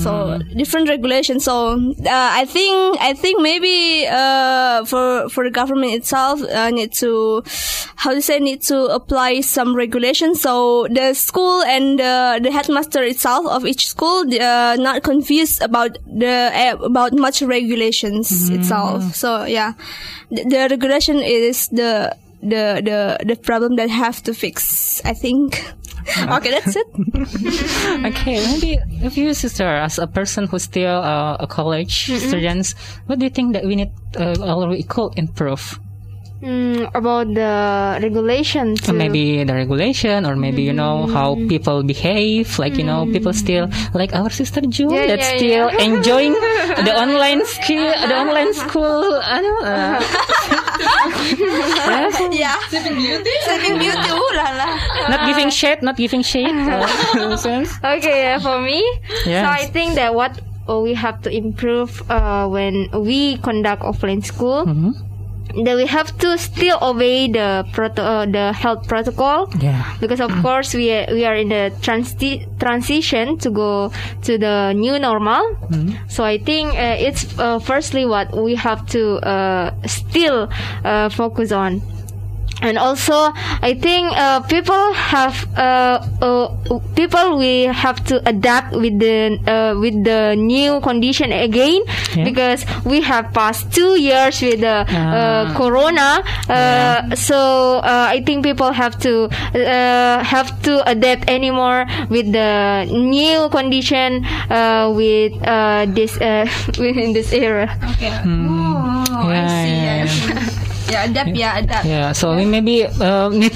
So 0.04 0.40
different 0.56 0.90
regulations. 0.90 1.44
So 1.46 1.74
uh, 1.74 2.30
I 2.42 2.46
think 2.46 2.98
I 3.02 3.14
think 3.14 3.42
maybe 3.42 4.08
uh, 4.08 4.86
for 4.86 5.30
for 5.30 5.44
the 5.44 5.52
government 5.52 5.94
itself 5.94 6.42
uh, 6.42 6.70
need 6.70 6.94
to 6.94 7.44
how 7.96 8.14
to 8.14 8.22
say 8.22 8.40
need 8.40 8.62
to 8.64 8.86
apply 8.86 9.42
some 9.42 9.76
regulations. 9.76 10.42
So 10.42 10.88
the 10.90 11.14
school 11.14 11.64
and 11.64 12.00
uh, 12.00 12.40
the 12.42 12.52
headmaster 12.52 13.04
itself 13.04 13.46
of 13.48 13.66
each 13.66 13.88
school 13.88 14.24
uh, 14.40 14.76
not 14.80 15.04
confused 15.04 15.62
about 15.62 15.98
the 16.06 16.52
uh, 16.54 16.86
about 16.86 17.14
much 17.14 17.42
regulations 17.42 18.50
itself. 18.50 19.16
So 19.16 19.46
yeah, 19.46 19.74
the, 20.30 20.44
the 20.44 20.68
regulation 20.70 21.18
is 21.18 21.68
the 21.70 22.16
the 22.42 22.82
the 22.84 23.18
the 23.26 23.36
problem 23.36 23.76
that 23.78 23.90
have 23.90 24.22
to 24.24 24.34
fix. 24.34 25.02
I 25.06 25.14
think. 25.14 25.64
okay, 26.38 26.52
that's 26.52 26.76
it. 26.76 26.88
Okay, 28.08 28.38
maybe 28.40 28.78
if 29.04 29.18
you, 29.18 29.34
sister, 29.34 29.68
as 29.68 30.00
a 30.00 30.08
person 30.08 30.48
who's 30.48 30.64
still 30.64 31.02
uh, 31.04 31.38
a 31.40 31.48
college 31.48 32.12
students, 32.20 32.76
what 33.08 33.20
do 33.20 33.26
you 33.26 33.32
think 33.32 33.54
that 33.54 33.66
we 33.66 33.76
need 33.76 33.92
uh, 34.18 34.36
or 34.42 34.70
we 34.70 34.84
could 34.84 35.18
improve? 35.18 35.80
Mm, 36.38 36.86
about 36.94 37.34
the 37.34 37.98
regulation 37.98 38.78
So 38.78 38.92
to 38.92 38.94
maybe 38.94 39.44
the 39.44 39.56
regulation, 39.56 40.22
or 40.24 40.36
maybe 40.36 40.62
you 40.62 40.74
know 40.74 41.08
how 41.10 41.34
people 41.50 41.82
behave. 41.82 42.60
Like 42.60 42.78
you 42.78 42.86
know, 42.86 43.10
people 43.10 43.34
still 43.34 43.66
like 43.98 44.14
our 44.14 44.30
sister 44.30 44.62
Jum 44.62 44.94
Yeah, 44.94 45.18
that's 45.18 45.34
yeah, 45.34 45.38
still 45.42 45.66
yeah. 45.74 45.82
enjoying 45.90 46.34
the 46.86 46.94
online 46.94 47.42
school, 47.42 47.90
the 47.90 48.14
online 48.14 48.54
school. 48.54 49.18
ano, 49.26 49.50
uh, 49.66 49.98
yeah. 52.32 52.56
Sleeping 52.70 52.96
Beauty. 52.96 53.32
Sleeping 53.44 53.78
Beauty. 53.80 54.10
Ooh 54.12 54.32
la 54.36 54.48
la. 54.56 54.68
not 55.10 55.22
giving 55.28 55.50
shade, 55.50 55.82
not 55.82 55.98
giving 55.98 56.22
shade. 56.22 56.52
Uh, 57.18 57.36
sense? 57.36 57.72
Okay, 57.84 58.38
for 58.42 58.62
me, 58.62 58.80
Yes. 59.26 59.44
so 59.46 59.50
I 59.52 59.66
think 59.72 59.96
that 59.96 60.14
what 60.14 60.40
we 60.68 60.94
have 60.94 61.22
to 61.24 61.30
improve 61.32 62.04
uh, 62.12 62.48
when 62.48 62.90
we 62.94 63.38
conduct 63.38 63.82
offline 63.82 64.24
school, 64.24 64.66
that 65.66 65.76
we 65.76 65.86
have 65.88 66.16
to 66.20 66.38
still 66.38 66.78
obey 66.82 67.28
the 67.32 67.66
proto- 67.74 68.02
uh, 68.02 68.26
the 68.26 68.54
health 68.54 68.88
protocol. 68.88 69.50
Yeah. 69.60 69.84
Because 70.00 70.20
of 70.22 70.32
course 70.42 70.74
we 70.74 70.92
are, 70.92 71.06
we 71.12 71.26
are 71.26 71.36
in 71.36 71.50
the 71.50 71.72
transi- 71.82 72.46
transition 72.60 73.38
to 73.40 73.50
go 73.50 73.92
to 74.24 74.38
the 74.38 74.74
new 74.74 75.00
normal. 75.00 75.44
So 76.08 76.24
I 76.24 76.38
think 76.38 76.74
uh, 76.74 76.96
it's 77.00 77.38
uh, 77.40 77.60
firstly 77.60 78.06
what 78.06 78.36
we 78.36 78.56
have 78.56 78.86
to 78.88 79.18
uh, 79.26 79.72
still 79.88 80.50
uh, 80.84 81.10
focus 81.10 81.52
on. 81.52 81.82
And 82.62 82.78
also 82.78 83.32
I 83.62 83.74
think 83.78 84.12
uh, 84.18 84.42
people 84.50 84.94
have 84.94 85.36
uh, 85.58 86.02
uh, 86.22 86.48
people 86.96 87.38
we 87.38 87.70
have 87.70 88.04
to 88.10 88.18
adapt 88.28 88.74
with 88.74 88.98
the 89.00 89.38
uh, 89.46 89.78
with 89.80 90.04
the 90.04 90.36
new 90.36 90.80
condition 90.82 91.32
again 91.32 91.82
Yeah. 92.16 92.24
because 92.26 92.66
we 92.86 93.02
have 93.02 93.30
passed 93.34 93.70
two 93.74 94.00
years 94.00 94.42
with 94.42 94.62
the 94.62 94.86
Ah. 94.90 94.94
uh, 94.94 95.44
corona 95.54 96.24
uh, 96.50 97.14
so 97.16 97.80
uh, 97.86 98.08
I 98.10 98.22
think 98.26 98.44
people 98.44 98.72
have 98.74 98.98
to 99.06 99.30
uh, 99.54 100.24
have 100.24 100.50
to 100.66 100.82
adapt 100.90 101.30
anymore 101.30 101.86
with 102.10 102.32
the 102.34 102.86
new 102.90 103.50
condition 103.50 104.26
uh, 104.50 104.90
with 104.96 105.34
uh, 105.46 105.86
this 105.94 106.18
uh, 106.18 106.46
within 106.82 107.14
this 107.14 107.34
era 107.34 107.70
Oh, 109.18 109.30
I 109.30 109.34
Yeah, 109.34 109.48
see. 109.48 109.70
yeah, 109.70 109.96
Yeah, 109.98 110.42
yeah. 110.42 110.64
yeah 110.90 111.04
adapt. 111.06 111.30
Yeah, 111.36 111.58
adapt. 111.60 111.86
Yeah, 111.86 112.12
so 112.14 112.36
we 112.36 112.46
maybe 112.46 112.86
uh, 112.86 113.30
need 113.30 113.54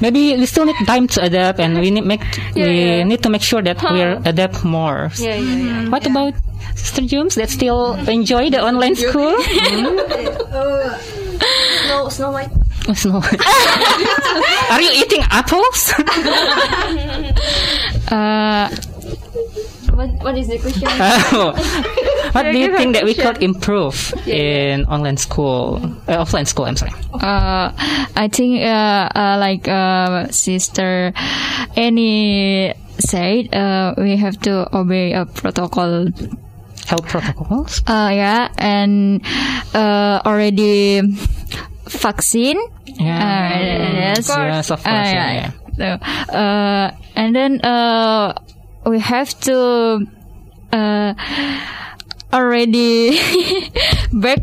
maybe 0.00 0.36
we 0.36 0.46
still 0.46 0.64
need 0.66 0.76
time 0.86 1.06
to 1.16 1.22
adapt, 1.22 1.58
and 1.60 1.78
we 1.80 1.90
need 1.90 2.04
make 2.04 2.22
Yeah, 2.54 2.66
we 2.66 2.80
yeah. 2.98 3.04
need 3.04 3.22
to 3.22 3.30
make 3.30 3.42
sure 3.42 3.62
that 3.62 3.78
we 3.92 4.00
adapt 4.02 4.64
more. 4.64 5.10
yeah 5.18 5.36
yeah 5.36 5.56
yeah 5.56 5.88
What 5.90 6.06
about 6.06 6.34
Sister 6.74 7.02
Jums 7.02 7.34
that 7.36 7.50
still 7.50 7.94
enjoy 8.08 8.50
the 8.50 8.58
online 8.62 8.96
school? 8.96 9.34
Snow, 11.84 12.08
Snow 12.08 12.30
White. 12.32 12.50
Oh, 12.88 12.92
Snow 12.94 13.20
White. 13.20 13.40
Are 14.70 14.80
you 14.82 14.90
eating 15.04 15.22
apples? 15.30 15.92
Uh, 18.10 18.68
what, 19.94 20.10
what 20.22 20.36
is 20.38 20.48
the 20.48 20.58
question 20.58 20.88
Oh. 21.32 21.52
what 22.32 22.42
do 22.52 22.58
you 22.58 22.76
think 22.76 22.94
that 22.94 23.04
we 23.04 23.14
could 23.14 23.42
improve 23.42 24.12
in 24.26 24.84
online 24.86 25.16
school, 25.16 25.80
uh, 26.08 26.24
offline 26.24 26.46
school? 26.46 26.66
I'm 26.66 26.76
sorry. 26.76 26.92
uh, 27.14 27.70
I 28.16 28.28
think 28.30 28.62
uh, 28.62 29.08
uh, 29.14 29.36
like 29.38 29.66
uh, 29.68 30.28
sister 30.30 31.12
Annie 31.76 32.74
said, 32.98 33.52
uh, 33.54 33.94
we 33.98 34.16
have 34.16 34.38
to 34.42 34.68
obey 34.76 35.12
a 35.12 35.26
protocol. 35.26 36.08
Health 36.86 37.08
protocols. 37.08 37.80
Uh, 37.88 38.12
yeah, 38.12 38.52
and 38.58 39.24
uh, 39.72 40.20
already 40.26 41.00
vaccine. 41.88 42.60
Yeah. 42.84 43.16
Uh, 43.16 43.58
yes. 44.12 44.28
Yes, 44.28 44.70
of 44.70 44.84
course. 44.84 44.86
Uh, 44.86 44.90
yeah, 45.08 45.32
yeah. 45.32 45.50
yeah. 45.78 45.98
So, 46.28 46.34
uh, 46.36 46.90
and 47.16 47.34
then 47.34 47.60
uh, 47.64 48.34
we 48.86 48.98
have 49.00 49.30
to 49.40 50.06
uh, 50.72 51.14
already 52.32 53.14
back 54.12 54.42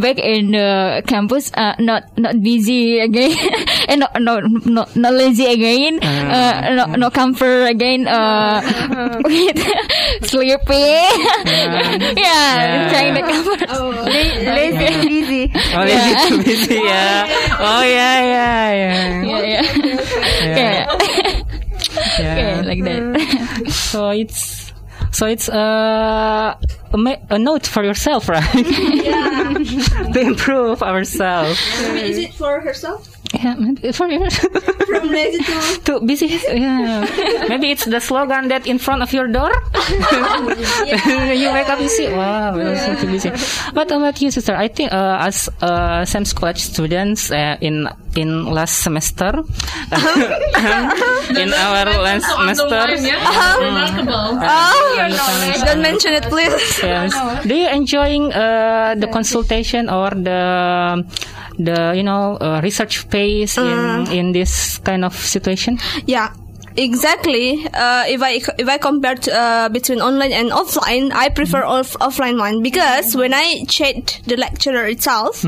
back 0.00 0.18
in 0.18 0.52
the 0.52 1.02
campus. 1.06 1.52
Uh, 1.52 1.76
not 1.78 2.08
not 2.16 2.40
busy 2.42 2.98
again, 3.00 3.36
and 3.88 4.00
not 4.00 4.12
not 4.20 4.42
not, 4.64 4.96
not 4.96 5.12
lazy 5.12 5.46
again. 5.46 6.00
Uh, 6.02 6.74
not 6.74 6.98
not 6.98 7.12
comfort 7.12 7.68
again. 7.68 8.08
Uh, 8.08 8.64
with 9.24 9.60
sleeping. 10.24 11.06
yeah, 12.16 12.88
trying 12.90 13.14
to 13.14 13.22
comfort. 13.22 13.60
lazy 14.08 14.84
and 14.86 15.08
busy 15.08 15.52
Oh, 15.74 15.84
lazy 15.84 16.28
too 16.28 16.38
busy. 16.42 16.74
Yeah. 16.74 17.28
Oh, 17.60 17.82
yeah, 17.82 18.18
yeah, 18.24 18.72
yeah. 18.72 19.22
Yeah, 19.22 19.42
yeah. 19.42 19.62
Yeah. 20.42 20.56
yeah. 20.56 21.44
yeah. 22.18 22.62
like 22.64 22.82
that. 22.84 23.02
So 23.96 24.10
it's 24.10 24.74
so 25.10 25.24
it's 25.24 25.48
uh, 25.48 26.52
a, 26.92 26.96
ma- 26.96 27.16
a 27.30 27.38
note 27.38 27.66
for 27.66 27.84
yourself, 27.84 28.28
right? 28.32 28.44
Yeah. 28.54 29.52
to 30.12 30.20
improve 30.20 30.82
ourselves. 30.82 31.58
Is 31.94 32.18
it 32.18 32.34
for 32.34 32.60
herself? 32.60 33.12
Yeah, 33.34 33.54
maybe 33.58 33.92
for 33.92 34.06
you. 34.08 34.22
From 34.86 35.08
lazy 35.10 35.42
to 35.42 35.80
Too 35.84 36.00
busy. 36.06 36.26
Yeah. 36.46 37.04
Maybe 37.48 37.70
it's 37.72 37.84
the 37.84 38.00
slogan 38.00 38.48
that 38.48 38.66
in 38.66 38.78
front 38.78 39.02
of 39.02 39.12
your 39.12 39.26
door. 39.26 39.50
you 41.34 41.50
wake 41.52 41.68
up, 41.68 41.80
you 41.80 41.88
see, 41.88 42.08
wow, 42.08 42.54
we're 42.54 42.78
so 42.78 42.94
too 42.94 43.08
busy. 43.10 43.30
What 43.74 43.90
about 43.90 44.22
you, 44.22 44.30
sister? 44.30 44.54
I 44.54 44.68
think 44.68 44.92
uh, 44.92 45.18
as 45.20 45.48
uh, 45.60 46.04
Sam's 46.04 46.32
College 46.32 46.60
students 46.62 47.30
uh, 47.32 47.56
in 47.60 47.88
in 48.14 48.46
last 48.46 48.78
semester, 48.82 49.42
in 51.36 51.52
our 51.52 51.84
last 52.00 52.24
semester, 52.24 52.86
Remarkable. 53.60 54.38
Oh, 54.40 55.62
don't 55.66 55.82
mention 55.82 56.12
it, 56.14 56.24
please. 56.24 56.75
Yes. 56.82 57.12
do 57.46 57.54
you 57.54 57.68
enjoying 57.68 58.32
uh, 58.32 58.94
the 58.98 59.06
consultation 59.08 59.88
or 59.88 60.10
the 60.10 61.04
the 61.58 61.94
you 61.96 62.02
know 62.02 62.36
uh, 62.40 62.60
research 62.62 62.98
phase 63.08 63.56
in 63.58 64.06
in 64.12 64.32
this 64.32 64.78
kind 64.78 65.04
of 65.04 65.14
situation? 65.14 65.78
Yeah, 66.06 66.32
exactly. 66.76 67.66
Uh, 67.72 68.04
if 68.06 68.22
I 68.22 68.40
if 68.58 68.68
I 68.68 68.78
compare 68.78 69.14
to, 69.16 69.30
uh, 69.32 69.68
between 69.68 70.00
online 70.00 70.32
and 70.32 70.50
offline, 70.50 71.12
I 71.12 71.28
prefer 71.28 71.64
off- 71.64 71.96
offline 72.00 72.38
one 72.38 72.62
because 72.62 73.16
when 73.16 73.32
I 73.34 73.64
chat 73.68 74.20
the 74.26 74.36
lecturer 74.36 74.86
itself, 74.86 75.42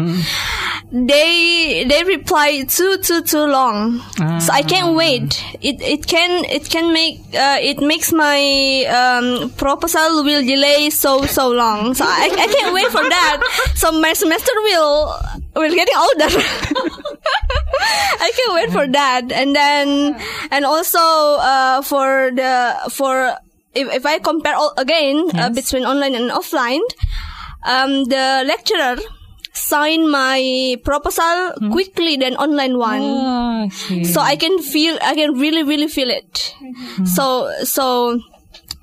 they 0.92 1.84
they 1.88 2.04
reply 2.04 2.64
too 2.68 2.98
too 2.98 3.22
too 3.22 3.44
long, 3.46 4.00
so 4.40 4.52
I 4.52 4.62
can't 4.62 4.96
wait. 4.96 5.42
It 5.60 5.80
it 5.82 6.06
can 6.06 6.44
it 6.46 6.68
can 6.70 6.92
make 6.92 7.20
uh, 7.34 7.58
it 7.60 7.80
makes 7.80 8.12
my 8.12 8.84
um, 8.88 9.50
proposal 9.50 10.24
will 10.24 10.42
delay 10.44 10.90
so 10.90 11.22
so 11.26 11.50
long. 11.50 11.94
So 11.94 12.04
I, 12.06 12.30
I 12.32 12.46
can't 12.46 12.74
wait 12.74 12.88
for 12.88 13.02
that. 13.02 13.42
So 13.76 13.92
my 13.92 14.12
semester 14.14 14.52
will 14.64 15.14
will 15.58 15.74
getting 15.74 15.96
older. 15.96 16.30
I 18.20 18.32
can't 18.34 18.54
wait 18.54 18.70
for 18.70 18.86
that. 18.92 19.30
And 19.32 19.54
then, 19.54 20.16
and 20.50 20.64
also, 20.64 20.98
uh, 20.98 21.82
for 21.82 22.30
the, 22.34 22.76
for, 22.90 23.36
if, 23.74 23.92
if 23.94 24.06
I 24.06 24.18
compare 24.18 24.54
all, 24.54 24.74
again, 24.76 25.30
uh, 25.34 25.50
between 25.50 25.84
online 25.84 26.14
and 26.14 26.30
offline, 26.30 26.82
um, 27.64 28.04
the 28.04 28.44
lecturer 28.46 28.96
sign 29.52 30.08
my 30.08 30.76
proposal 30.84 31.52
quickly 31.72 32.16
than 32.16 32.36
online 32.36 32.78
one. 32.78 33.02
Oh, 33.02 33.68
see. 33.70 34.04
So 34.04 34.20
I 34.20 34.36
can 34.36 34.60
feel, 34.62 34.98
I 35.02 35.14
can 35.14 35.34
really, 35.38 35.62
really 35.62 35.88
feel 35.88 36.10
it. 36.10 36.54
So, 37.04 37.50
so, 37.64 38.20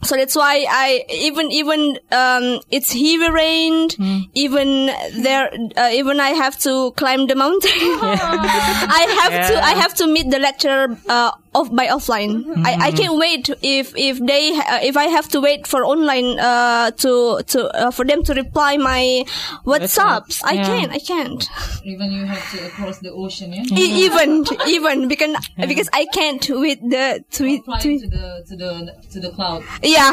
so 0.05 0.15
that's 0.15 0.35
why 0.35 0.65
I 0.69 1.03
even 1.09 1.51
even 1.51 1.99
um 2.11 2.59
it's 2.71 2.91
heavy 2.93 3.29
rain 3.29 3.89
even 4.33 4.87
there 5.21 5.51
uh, 5.75 5.89
even 5.91 6.19
I 6.19 6.29
have 6.29 6.57
to 6.59 6.91
climb 6.91 7.27
the 7.27 7.35
mountain. 7.35 7.71
I 7.75 9.03
have 9.21 9.47
to 9.49 9.63
I 9.63 9.73
have 9.81 9.93
to 9.95 10.07
meet 10.07 10.29
the 10.29 10.39
lecturer 10.39 10.97
uh, 11.09 11.31
off 11.55 11.71
by 11.71 11.87
offline 11.87 12.43
I, 12.67 12.87
I 12.87 12.91
can't 12.91 13.15
wait 13.15 13.47
if 13.63 13.95
if 13.95 14.19
they 14.19 14.51
uh, 14.59 14.83
if 14.83 14.95
I 14.99 15.07
have 15.07 15.27
to 15.33 15.39
wait 15.39 15.63
for 15.71 15.87
online 15.87 16.35
uh 16.39 16.91
to 17.03 17.39
to 17.55 17.59
uh, 17.71 17.91
for 17.95 18.03
them 18.03 18.23
to 18.27 18.33
reply 18.35 18.75
my 18.75 19.23
WhatsApps 19.63 20.43
I 20.43 20.53
Yeah. 20.59 20.67
can't 20.67 20.91
I 20.91 20.99
can't 20.99 21.41
Even 21.87 22.11
you 22.11 22.25
have 22.27 22.43
to 22.51 22.59
cross 22.75 22.99
the 22.99 23.11
ocean, 23.15 23.53
yeah? 23.55 23.63
E- 23.71 23.93
even 24.09 24.43
even 24.67 25.07
because 25.07 25.31
because 25.55 25.87
I 25.93 26.03
can't 26.11 26.43
with 26.49 26.79
the 26.83 27.23
tweet 27.31 27.63
tweet 27.81 28.01
to 28.03 28.09
the 28.11 28.25
to 28.49 28.53
the 28.59 28.71
to 29.13 29.17
the 29.23 29.31
cloud. 29.31 29.63
yeah 29.81 30.11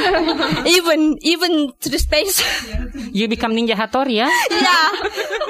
even 0.78 1.18
even 1.26 1.72
to 1.82 1.88
the 1.90 1.98
space 1.98 2.38
You 3.12 3.26
become 3.28 3.52
Ninja 3.56 3.74
Hattori, 3.74 4.20
ya? 4.22 4.28
yeah 4.50 4.88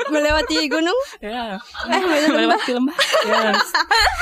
melewati 0.09 0.67
gunung 0.73 0.99
Yeah. 1.21 1.59
eh 1.91 2.01
melewati 2.01 2.31
lembah 2.33 2.53
Melewati 2.53 2.71
lembah. 2.77 2.97
Yes. 3.27 3.67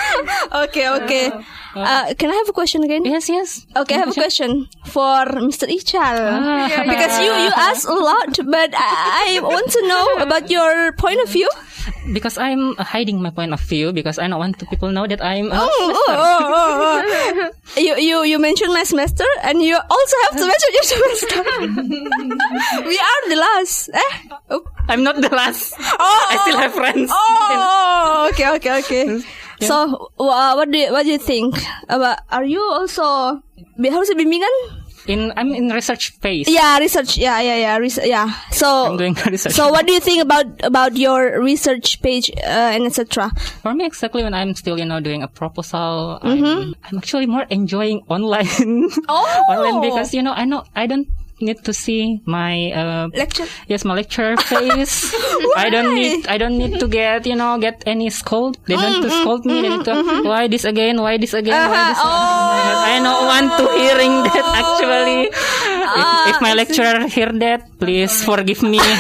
okay 0.65 0.87
okay 0.99 1.25
uh, 1.75 2.15
can 2.19 2.31
I 2.31 2.35
have 2.35 2.49
a 2.49 2.53
question 2.53 2.83
again 2.83 3.05
Yes, 3.05 3.29
yes. 3.29 3.67
Okay, 3.77 3.95
I 3.95 3.99
have 3.99 4.11
a 4.11 4.15
question 4.15 4.69
for 4.87 5.27
Mr. 5.47 5.69
Ichal. 5.69 6.19
Ah. 6.19 6.69
Because 6.91 7.15
you, 7.21 7.31
you 7.31 7.53
asked 7.57 7.87
a 7.87 7.95
lot, 7.95 8.33
but 8.47 8.71
I, 8.75 9.39
I 9.39 9.41
want 9.41 9.71
to 9.71 9.81
know 9.87 10.07
about 10.19 10.51
your 10.51 10.93
point 10.99 11.21
of 11.23 11.29
view. 11.29 11.49
Because 12.13 12.37
I'm 12.39 12.75
hiding 12.77 13.23
my 13.23 13.31
point 13.31 13.53
of 13.53 13.61
view 13.61 13.93
because 13.93 14.19
I 14.19 14.27
don't 14.29 14.39
want 14.39 14.59
to 14.59 14.67
people 14.67 14.91
know 14.91 15.07
that 15.07 15.23
I'm. 15.23 15.53
Uh, 15.53 15.59
Oh, 15.61 15.71
oh, 15.71 16.05
oh, 16.09 16.43
oh, 16.51 17.03
oh. 17.05 17.81
You, 17.81 17.97
you, 17.97 18.17
you 18.25 18.39
mentioned 18.39 18.73
my 18.75 18.83
semester, 18.85 19.25
and 19.43 19.63
you 19.63 19.77
also 19.77 20.17
have 20.27 20.35
to 20.41 20.45
mention 20.45 20.71
your 20.75 20.87
semester. 20.93 21.41
we 22.89 22.97
are 22.99 23.23
the 23.29 23.37
last. 23.37 23.91
Eh? 23.95 24.13
Oh, 24.51 24.63
I'm 24.89 25.03
not 25.03 25.21
the 25.21 25.29
last. 25.31 25.75
oh, 25.79 26.27
I 26.31 26.37
still 26.43 26.59
have 26.59 26.75
friends. 26.75 27.11
Oh, 27.13 28.29
okay, 28.33 28.49
okay, 28.57 28.79
okay. 28.81 29.05
So, 29.61 30.11
uh, 30.19 30.55
what 30.57 30.71
do 30.71 30.79
you, 30.79 30.93
what 30.93 31.05
do 31.05 31.11
you 31.11 31.19
think 31.19 31.55
about? 31.89 32.19
Are 32.31 32.45
you 32.45 32.61
also 32.63 33.41
harusnya 33.79 34.17
bimbingan? 34.17 34.55
In 35.09 35.33
I'm 35.37 35.53
in 35.57 35.73
research 35.73 36.13
phase. 36.21 36.45
Yeah, 36.47 36.77
research. 36.79 37.17
Yeah, 37.17 37.41
yeah, 37.41 37.57
yeah, 37.57 37.75
res- 37.81 38.05
yeah. 38.05 38.29
So, 38.53 38.69
I'm 38.93 38.97
doing 39.01 39.17
research. 39.33 39.53
so 39.57 39.73
what 39.73 39.87
do 39.89 39.93
you 39.97 40.01
think 40.01 40.21
about 40.23 40.45
about 40.63 40.93
your 40.97 41.41
research 41.41 42.01
page 42.05 42.29
uh, 42.37 42.77
and 42.77 42.85
etc. 42.85 43.33
For 43.65 43.73
me, 43.73 43.87
exactly 43.89 44.23
when 44.23 44.35
I'm 44.37 44.55
still, 44.55 44.79
you 44.79 44.85
know, 44.85 45.01
doing 45.01 45.23
a 45.25 45.29
proposal, 45.29 46.21
Mm-hmm. 46.23 46.45
I'm, 46.45 46.75
I'm 46.85 46.99
actually 46.99 47.27
more 47.27 47.45
enjoying 47.49 48.05
online. 48.09 48.47
Oh. 49.09 49.25
online 49.49 49.81
because, 49.81 50.13
you 50.15 50.23
know, 50.23 50.33
I 50.37 50.45
know, 50.45 50.65
I 50.77 50.87
don't 50.87 51.09
need 51.41 51.65
to 51.65 51.73
see 51.73 52.21
my 52.27 52.71
uh, 52.73 53.09
Lecture. 53.15 53.47
Yes, 53.69 53.85
my 53.85 53.95
lecture 53.95 54.37
face. 54.37 55.15
I 55.57 55.71
don't 55.71 55.95
need. 55.95 56.27
I 56.27 56.39
don't 56.39 56.59
need 56.59 56.79
to 56.81 56.89
get 56.89 57.27
you 57.27 57.37
know 57.37 57.59
get 57.59 57.83
any 57.87 58.11
scold. 58.11 58.59
They 58.67 58.77
don't 58.77 59.03
to 59.03 59.11
scold 59.11 59.45
me. 59.47 59.63
They 59.63 59.69
need 59.71 59.85
to 59.85 60.23
why 60.25 60.49
this 60.49 60.65
again? 60.65 61.01
Why 61.01 61.17
this 61.19 61.35
again? 61.35 61.57
Why 61.71 61.91
this? 61.91 61.99
Uh-huh. 61.99 62.09
Oh. 62.09 62.91
I 62.91 62.97
don't 63.03 63.25
want 63.27 63.49
to 63.59 63.65
hearing 63.79 64.15
that 64.25 64.47
actually. 64.61 65.29
if, 65.31 66.37
if 66.37 66.41
my 66.41 66.55
lecturer 66.55 67.07
hear 67.09 67.33
that, 67.41 67.67
please 67.79 68.23
forgive 68.25 68.63
me. 68.63 68.81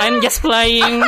I'm 0.00 0.22
just 0.22 0.40
playing. 0.40 1.02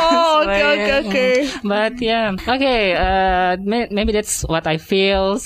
Oh, 0.00 0.42
okay, 0.48 0.64
okay, 0.72 1.08
okay. 1.08 1.34
But 1.62 2.00
yeah, 2.00 2.32
okay. 2.32 2.94
Uh, 2.96 3.56
may- 3.60 3.88
maybe 3.90 4.12
that's 4.12 4.42
what 4.48 4.66
I 4.66 4.78
feel. 4.78 5.38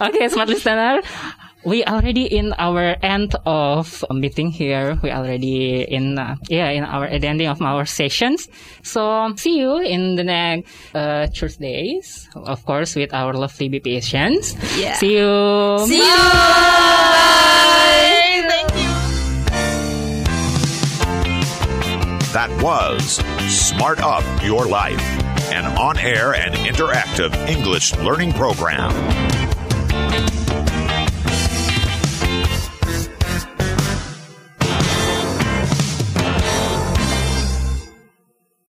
Okay, 0.00 0.28
smart 0.28 0.48
listener. 0.48 1.00
We 1.64 1.84
already 1.84 2.24
in 2.24 2.54
our 2.56 2.96
end 3.02 3.34
of 3.44 4.04
meeting 4.10 4.50
here. 4.50 4.96
We 5.02 5.10
already 5.10 5.82
in 5.82 6.16
uh, 6.18 6.36
yeah 6.48 6.70
in 6.70 6.84
our 6.84 7.04
ending 7.04 7.48
of 7.48 7.60
our 7.60 7.84
sessions. 7.84 8.48
So 8.82 9.34
see 9.36 9.58
you 9.58 9.78
in 9.78 10.14
the 10.14 10.24
next 10.24 10.70
uh, 10.94 11.26
Tuesdays, 11.26 12.28
of 12.34 12.64
course, 12.64 12.94
with 12.94 13.12
our 13.12 13.34
lovely 13.34 13.68
BPSians. 13.68 14.54
Yeah. 14.78 14.94
See 14.94 15.18
you. 15.18 15.78
See 15.86 15.98
you. 15.98 16.04
Bye. 16.06 17.66
Thank 18.48 18.70
you. 18.78 18.88
That 22.32 22.50
was 22.62 23.20
Smart 23.52 24.00
Up 24.00 24.22
Your 24.44 24.66
Life, 24.66 25.02
an 25.50 25.66
on 25.76 25.98
air 25.98 26.34
and 26.34 26.54
interactive 26.54 27.34
English 27.48 27.96
learning 27.96 28.32
program. 28.32 28.92